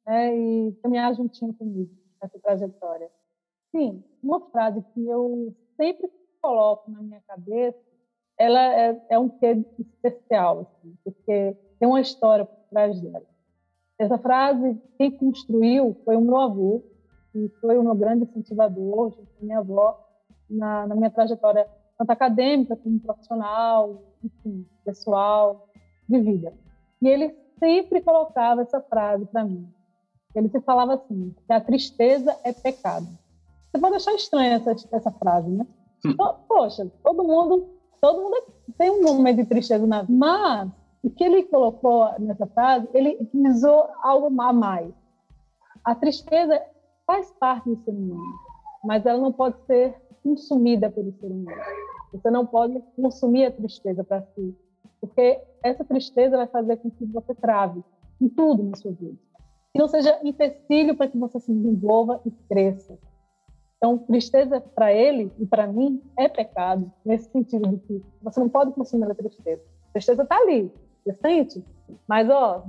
né, 0.05 0.37
e 0.37 0.73
caminhar 0.83 1.13
juntinho 1.15 1.53
comigo 1.55 1.89
nessa 2.21 2.39
trajetória. 2.39 3.09
Sim, 3.75 4.03
uma 4.21 4.39
frase 4.51 4.81
que 4.93 5.07
eu 5.07 5.53
sempre 5.75 6.07
coloco 6.39 6.89
na 6.89 7.01
minha 7.01 7.21
cabeça 7.27 7.77
ela 8.37 8.59
é, 8.59 9.01
é 9.09 9.19
um 9.19 9.29
quê 9.29 9.65
especial, 9.79 10.61
assim, 10.61 10.95
porque 11.03 11.57
tem 11.79 11.87
uma 11.87 12.01
história 12.01 12.45
por 12.45 12.57
trás 12.69 12.99
dela. 13.01 13.25
Essa 13.99 14.17
frase, 14.17 14.79
quem 14.97 15.11
construiu 15.11 15.97
foi 16.05 16.15
o 16.15 16.21
meu 16.21 16.37
avô, 16.37 16.83
que 17.31 17.49
foi 17.59 17.77
o 17.77 17.83
meu 17.83 17.95
grande 17.95 18.23
incentivador, 18.23 19.11
junto 19.11 19.27
com 19.39 19.45
minha 19.45 19.59
avó, 19.59 19.99
na, 20.49 20.87
na 20.87 20.95
minha 20.95 21.09
trajetória 21.09 21.67
tanto 21.97 22.11
acadêmica 22.11 22.75
como 22.75 22.99
profissional, 22.99 24.03
enfim, 24.23 24.67
pessoal, 24.85 25.67
de 26.07 26.19
vida. 26.19 26.53
E 27.01 27.07
ele 27.07 27.35
sempre 27.59 28.01
colocava 28.01 28.61
essa 28.61 28.79
frase 28.81 29.25
para 29.25 29.43
mim: 29.43 29.67
ele 30.35 30.49
se 30.49 30.61
falava 30.61 30.93
assim, 30.93 31.35
que 31.45 31.53
a 31.53 31.59
tristeza 31.59 32.37
é 32.43 32.53
pecado. 32.53 33.07
Você 33.71 33.81
pode 33.81 33.95
achar 33.95 34.13
estranha 34.13 34.55
essa, 34.55 34.75
essa 34.91 35.11
frase, 35.11 35.49
né? 35.49 35.65
Hum. 36.05 36.15
Poxa, 36.47 36.89
todo 37.03 37.23
mundo, 37.23 37.67
todo 38.01 38.21
mundo 38.21 38.43
tem 38.77 38.89
um 38.89 39.03
momento 39.03 39.37
de 39.37 39.45
tristeza 39.45 39.85
na 39.85 40.01
vida. 40.01 40.13
Mas 40.17 40.69
o 41.03 41.09
que 41.09 41.23
ele 41.23 41.43
colocou 41.43 42.07
nessa 42.19 42.45
frase, 42.47 42.87
ele 42.93 43.17
utilizou 43.19 43.87
algo 44.01 44.27
a 44.41 44.53
mais. 44.53 44.93
A 45.83 45.95
tristeza 45.95 46.61
faz 47.05 47.31
parte 47.39 47.69
do 47.69 47.81
ser 47.83 47.91
humano, 47.91 48.21
mas 48.83 49.05
ela 49.05 49.19
não 49.19 49.31
pode 49.31 49.55
ser 49.65 49.95
consumida 50.23 50.89
pelo 50.89 51.13
ser 51.13 51.27
humano. 51.27 51.61
Você 52.11 52.29
não 52.29 52.45
pode 52.45 52.81
consumir 52.95 53.45
a 53.45 53.51
tristeza 53.51 54.03
para 54.03 54.21
si, 54.21 54.55
porque 54.99 55.39
essa 55.63 55.83
tristeza 55.85 56.37
vai 56.37 56.47
fazer 56.47 56.77
com 56.77 56.89
que 56.91 57.05
você 57.05 57.33
trave 57.35 57.83
em 58.19 58.27
tudo 58.27 58.63
na 58.63 58.75
sua 58.75 58.91
vida. 58.91 59.17
Que 59.71 59.79
não 59.79 59.87
seja 59.87 60.19
empecilho 60.23 60.95
para 60.95 61.07
que 61.07 61.17
você 61.17 61.39
se 61.39 61.53
desenvolva 61.53 62.19
e 62.25 62.31
cresça. 62.49 62.97
Então, 63.77 63.97
tristeza 63.99 64.59
para 64.59 64.91
ele 64.91 65.31
e 65.37 65.45
para 65.45 65.67
mim 65.67 66.01
é 66.17 66.27
pecado, 66.27 66.91
nesse 67.05 67.29
sentido 67.29 67.69
de 67.69 67.77
que 67.77 68.03
você 68.21 68.39
não 68.39 68.49
pode 68.49 68.71
consumir 68.71 69.09
a 69.09 69.15
tristeza. 69.15 69.61
A 69.89 69.93
tristeza 69.93 70.23
está 70.23 70.35
ali, 70.37 70.71
você 71.05 71.13
sente, 71.13 71.63
mas, 72.07 72.27
ó, 72.29 72.63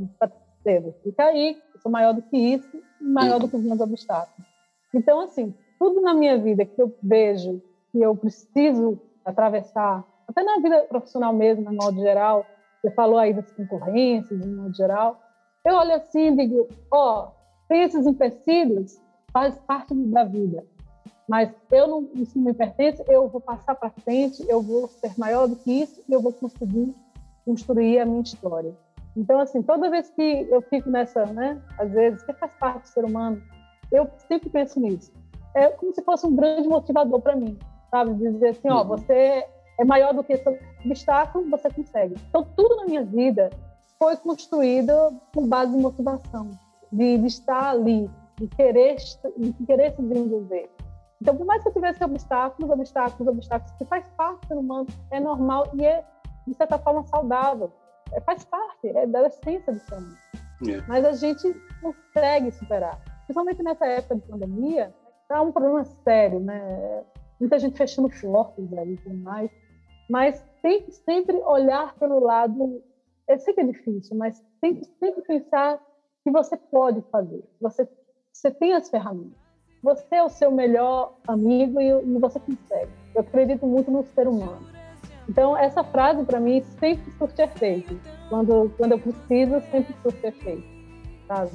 tristeza, 0.62 0.94
fica 1.02 1.24
aí, 1.24 1.56
eu 1.74 1.80
sou 1.80 1.90
maior 1.90 2.12
do 2.12 2.22
que 2.22 2.36
isso, 2.36 2.82
maior 3.00 3.40
do 3.40 3.48
que 3.48 3.56
os 3.56 3.64
meus 3.64 3.80
obstáculos. 3.80 4.46
Então, 4.94 5.20
assim, 5.20 5.54
tudo 5.78 6.00
na 6.02 6.12
minha 6.12 6.36
vida 6.36 6.64
que 6.66 6.80
eu 6.80 6.94
vejo 7.02 7.62
que 7.90 8.00
eu 8.00 8.14
preciso 8.14 9.00
atravessar, 9.24 10.04
até 10.26 10.42
na 10.42 10.56
vida 10.56 10.84
profissional 10.88 11.32
mesmo, 11.32 11.64
no 11.64 11.72
modo 11.72 11.98
geral, 12.00 12.44
você 12.82 12.90
falou 12.90 13.18
aí 13.18 13.32
das 13.32 13.50
concorrências, 13.52 14.38
no 14.38 14.62
modo 14.62 14.74
geral, 14.74 15.18
eu 15.64 15.74
olho 15.74 15.94
assim 15.94 16.32
e 16.32 16.36
digo, 16.36 16.68
ó, 16.92 17.30
tem 17.66 17.82
esses 17.82 18.06
empecilhos, 18.06 19.00
faz 19.32 19.58
parte 19.60 19.94
da 19.94 20.24
vida, 20.24 20.64
mas 21.28 21.50
eu 21.70 21.86
não, 21.86 22.08
isso 22.14 22.38
não 22.38 22.46
me 22.46 22.54
pertence, 22.54 23.04
eu 23.06 23.28
vou 23.28 23.40
passar 23.40 23.74
para 23.74 23.90
frente, 23.90 24.42
eu 24.48 24.62
vou 24.62 24.88
ser 24.88 25.12
maior 25.18 25.46
do 25.46 25.56
que 25.56 25.70
isso 25.82 26.02
e 26.08 26.12
eu 26.12 26.22
vou 26.22 26.32
conseguir 26.32 26.94
construir 27.44 27.98
a 28.00 28.06
minha 28.06 28.22
história. 28.22 28.74
Então, 29.14 29.38
assim, 29.38 29.62
toda 29.62 29.90
vez 29.90 30.08
que 30.10 30.46
eu 30.50 30.62
fico 30.62 30.88
nessa, 30.88 31.26
né, 31.26 31.60
às 31.78 31.90
vezes, 31.90 32.22
que 32.22 32.32
faz 32.32 32.52
parte 32.58 32.82
do 32.82 32.88
ser 32.88 33.04
humano, 33.04 33.42
eu 33.92 34.08
sempre 34.26 34.48
penso 34.48 34.80
nisso. 34.80 35.12
É 35.54 35.68
como 35.68 35.94
se 35.94 36.02
fosse 36.02 36.26
um 36.26 36.34
grande 36.34 36.68
motivador 36.68 37.20
para 37.20 37.36
mim, 37.36 37.58
sabe? 37.90 38.14
Dizer 38.14 38.48
assim, 38.48 38.70
ó, 38.70 38.82
uhum. 38.82 38.88
você 38.88 39.44
é 39.78 39.84
maior 39.84 40.14
do 40.14 40.24
que 40.24 40.32
esse 40.32 40.48
obstáculo, 40.84 41.50
você 41.50 41.68
consegue. 41.70 42.14
Então, 42.28 42.46
tudo 42.56 42.76
na 42.76 42.84
minha 42.84 43.04
vida 43.04 43.50
foi 43.98 44.16
construído 44.16 44.92
com 45.34 45.46
base 45.46 45.76
em 45.76 45.80
motivação, 45.80 46.50
de, 46.90 47.18
de 47.18 47.26
estar 47.26 47.70
ali, 47.70 48.08
de 48.38 48.46
querer, 48.46 48.96
de 49.36 49.52
querer 49.66 49.94
se 49.94 50.02
desenvolver. 50.02 50.70
Então, 51.20 51.36
por 51.36 51.44
mais 51.44 51.62
que 51.62 51.68
eu 51.68 51.72
tivesse 51.72 52.02
obstáculos, 52.04 52.70
obstáculos, 52.70 53.34
obstáculos, 53.34 53.72
que 53.76 53.84
faz 53.84 54.06
parte 54.16 54.40
do 54.42 54.46
ser 54.46 54.54
humano, 54.54 54.86
é 55.10 55.18
normal 55.18 55.68
e 55.74 55.84
é, 55.84 56.04
de 56.46 56.54
certa 56.54 56.78
forma, 56.78 57.04
saudável. 57.04 57.72
É, 58.12 58.20
faz 58.20 58.44
parte, 58.44 58.88
é 58.88 59.06
da 59.06 59.26
essência 59.26 59.72
do 59.72 59.80
ser 59.80 59.94
humano. 59.96 60.16
É. 60.68 60.80
Mas 60.88 61.04
a 61.04 61.12
gente 61.12 61.54
consegue 61.80 62.50
superar. 62.52 63.00
Principalmente 63.24 63.62
nessa 63.62 63.86
época 63.86 64.16
de 64.16 64.22
pandemia, 64.22 64.94
é 65.30 65.40
um 65.40 65.52
problema 65.52 65.84
sério, 65.84 66.40
né? 66.40 67.04
Muita 67.38 67.58
gente 67.58 67.76
fechando 67.76 68.08
portas 68.08 68.72
aí 68.72 68.94
e 68.94 68.96
tudo 68.96 69.16
mais. 69.16 69.50
Mas 70.08 70.42
tem 70.62 70.82
que 70.82 70.92
sempre 70.92 71.36
olhar 71.36 71.94
pelo 71.96 72.18
lado. 72.20 72.82
Eu 73.28 73.38
sei 73.38 73.52
que 73.52 73.60
é 73.60 73.64
difícil, 73.64 74.16
mas 74.16 74.42
tem 74.60 74.76
que 74.76 74.84
sempre 74.98 75.22
pensar 75.22 75.78
que 76.24 76.30
você 76.30 76.56
pode 76.56 77.02
fazer. 77.10 77.44
Você, 77.60 77.88
você 78.32 78.50
tem 78.50 78.72
as 78.72 78.88
ferramentas. 78.88 79.47
Você 79.82 80.16
é 80.16 80.22
o 80.22 80.28
seu 80.28 80.50
melhor 80.50 81.14
amigo 81.26 81.80
e, 81.80 81.88
e 81.88 82.18
você 82.18 82.40
consegue. 82.40 82.90
Eu 83.14 83.20
acredito 83.20 83.66
muito 83.66 83.90
no 83.90 84.04
ser 84.14 84.26
humano. 84.26 84.66
Então, 85.28 85.56
essa 85.56 85.84
frase, 85.84 86.24
para 86.24 86.40
mim, 86.40 86.64
sempre 86.80 87.12
surte 87.18 87.42
efeito. 87.42 87.98
Quando, 88.28 88.72
quando 88.76 88.92
eu 88.92 88.98
preciso, 88.98 89.60
sempre 89.70 89.94
surte 90.02 90.26
efeito. 90.26 90.64
Sabe? 91.26 91.50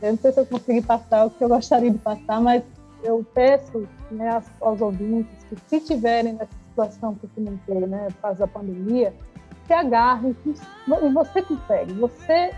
Eu 0.00 0.12
não 0.12 0.18
sei 0.18 0.32
se 0.32 0.40
eu 0.40 0.46
consegui 0.46 0.82
passar 0.82 1.26
o 1.26 1.30
que 1.30 1.42
eu 1.42 1.48
gostaria 1.48 1.90
de 1.90 1.98
passar, 1.98 2.40
mas 2.40 2.62
eu 3.02 3.24
peço 3.34 3.88
né, 4.10 4.40
aos 4.60 4.80
ouvintes 4.80 5.44
que, 5.44 5.56
se 5.66 5.80
tiverem 5.80 6.34
nessa 6.34 6.52
situação 6.68 7.14
que 7.16 7.24
eu 7.24 7.30
comentei, 7.34 7.86
né, 7.86 8.06
por 8.12 8.22
causa 8.22 8.38
da 8.40 8.46
pandemia, 8.46 9.12
se 9.66 9.72
agarrem 9.72 10.36
e 10.46 11.12
você 11.12 11.42
consegue. 11.42 11.92
Você 11.94 12.52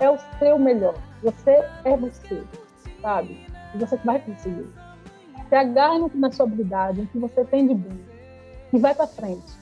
é 0.00 0.10
o 0.10 0.18
seu 0.38 0.58
melhor. 0.58 0.94
Você 1.22 1.64
é 1.84 1.96
você, 1.96 2.42
sabe? 3.00 3.53
Você 3.78 3.96
vai 3.98 4.20
conseguir. 4.24 4.66
Se 5.48 5.54
agarre 5.54 6.10
na 6.14 6.30
sua 6.30 6.46
habilidade, 6.46 7.00
no 7.00 7.06
que 7.06 7.18
você 7.18 7.44
tem 7.44 7.66
de 7.66 7.74
bom. 7.74 7.96
E 8.72 8.78
vai 8.78 8.94
para 8.94 9.06
frente. 9.06 9.52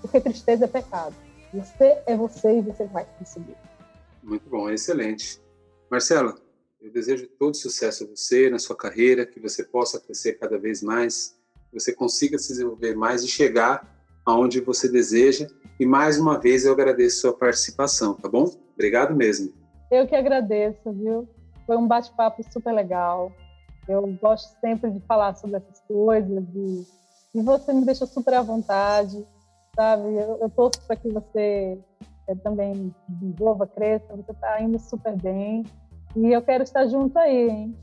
Porque 0.00 0.20
tristeza 0.20 0.64
é 0.64 0.68
pecado. 0.68 1.14
Você 1.52 1.98
é 2.06 2.16
você 2.16 2.58
e 2.58 2.62
você 2.62 2.84
vai 2.84 3.06
conseguir. 3.18 3.56
Muito 4.22 4.48
bom, 4.48 4.70
excelente. 4.70 5.40
Marcela, 5.90 6.34
eu 6.80 6.92
desejo 6.92 7.26
todo 7.38 7.56
sucesso 7.56 8.04
a 8.04 8.06
você 8.06 8.50
na 8.50 8.58
sua 8.58 8.76
carreira, 8.76 9.26
que 9.26 9.40
você 9.40 9.64
possa 9.64 9.98
crescer 9.98 10.34
cada 10.34 10.58
vez 10.58 10.82
mais, 10.82 11.36
que 11.70 11.80
você 11.80 11.92
consiga 11.92 12.38
se 12.38 12.48
desenvolver 12.48 12.94
mais 12.94 13.22
e 13.22 13.28
chegar 13.28 13.98
aonde 14.24 14.60
você 14.60 14.88
deseja. 14.88 15.48
E 15.80 15.86
mais 15.86 16.18
uma 16.18 16.38
vez 16.38 16.64
eu 16.64 16.72
agradeço 16.72 17.18
a 17.18 17.20
sua 17.20 17.38
participação, 17.38 18.14
tá 18.14 18.28
bom? 18.28 18.44
Obrigado 18.74 19.14
mesmo. 19.14 19.52
Eu 19.90 20.06
que 20.06 20.14
agradeço, 20.14 20.92
viu? 20.92 21.28
Foi 21.68 21.76
um 21.76 21.86
bate-papo 21.86 22.42
super 22.50 22.72
legal. 22.72 23.30
Eu 23.86 24.06
gosto 24.22 24.58
sempre 24.58 24.90
de 24.90 25.00
falar 25.00 25.34
sobre 25.34 25.58
essas 25.58 25.78
coisas 25.86 26.42
e, 26.54 26.86
e 27.34 27.42
você 27.42 27.74
me 27.74 27.84
deixou 27.84 28.06
super 28.06 28.32
à 28.32 28.40
vontade, 28.40 29.22
sabe? 29.76 30.14
Eu, 30.14 30.38
eu 30.40 30.48
torço 30.48 30.80
para 30.86 30.96
que 30.96 31.10
você 31.10 31.78
é, 32.26 32.34
também 32.36 32.90
desenvolva, 33.06 33.66
cresça. 33.66 34.16
Você 34.16 34.32
está 34.32 34.62
indo 34.62 34.78
super 34.78 35.14
bem. 35.20 35.62
E 36.16 36.32
eu 36.32 36.40
quero 36.40 36.62
estar 36.62 36.86
junto 36.86 37.18
aí, 37.18 37.50
hein? 37.50 37.76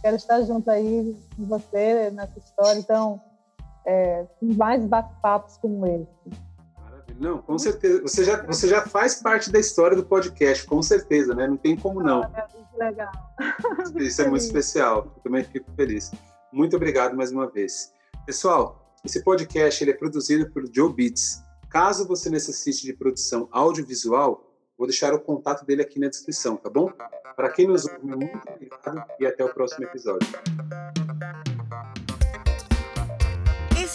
Quero 0.00 0.14
estar 0.14 0.42
junto 0.42 0.70
aí 0.70 1.16
com 1.36 1.46
você 1.46 2.12
nessa 2.12 2.38
história. 2.38 2.78
Então, 2.78 3.20
é, 3.84 4.24
mais 4.40 4.86
bate-papos 4.86 5.56
como 5.56 5.84
esse. 5.84 6.06
Não, 7.18 7.38
com 7.38 7.58
certeza. 7.58 8.02
Você 8.02 8.24
já, 8.24 8.42
você 8.42 8.68
já 8.68 8.82
faz 8.82 9.16
parte 9.16 9.50
da 9.50 9.58
história 9.58 9.96
do 9.96 10.04
podcast, 10.04 10.66
com 10.66 10.82
certeza, 10.82 11.34
né? 11.34 11.46
Não 11.46 11.56
tem 11.56 11.76
como 11.76 12.02
não. 12.02 12.22
É 12.22 12.46
legal. 12.76 13.12
Isso 13.96 14.22
é 14.22 14.28
muito 14.28 14.42
especial. 14.42 15.12
Eu 15.16 15.22
também 15.22 15.44
fico 15.44 15.70
feliz. 15.74 16.10
Muito 16.52 16.76
obrigado 16.76 17.16
mais 17.16 17.32
uma 17.32 17.48
vez. 17.48 17.92
Pessoal, 18.24 18.94
esse 19.04 19.22
podcast 19.22 19.82
ele 19.82 19.92
é 19.92 19.94
produzido 19.94 20.50
por 20.50 20.64
Joe 20.72 20.92
Beats. 20.92 21.42
Caso 21.70 22.06
você 22.06 22.30
necessite 22.30 22.84
de 22.84 22.92
produção 22.92 23.48
audiovisual, 23.50 24.46
Vou 24.78 24.86
deixar 24.86 25.14
o 25.14 25.20
contato 25.20 25.64
dele 25.64 25.80
aqui 25.82 25.98
na 25.98 26.08
descrição, 26.08 26.56
tá 26.56 26.68
bom? 26.68 26.92
Para 27.34 27.48
quem 27.50 27.66
nos 27.66 27.86
ouve, 27.86 28.04
muito 28.04 28.48
obrigado 28.48 29.04
e 29.18 29.26
até 29.26 29.42
o 29.42 29.48
próximo 29.48 29.84
episódio. 29.84 30.28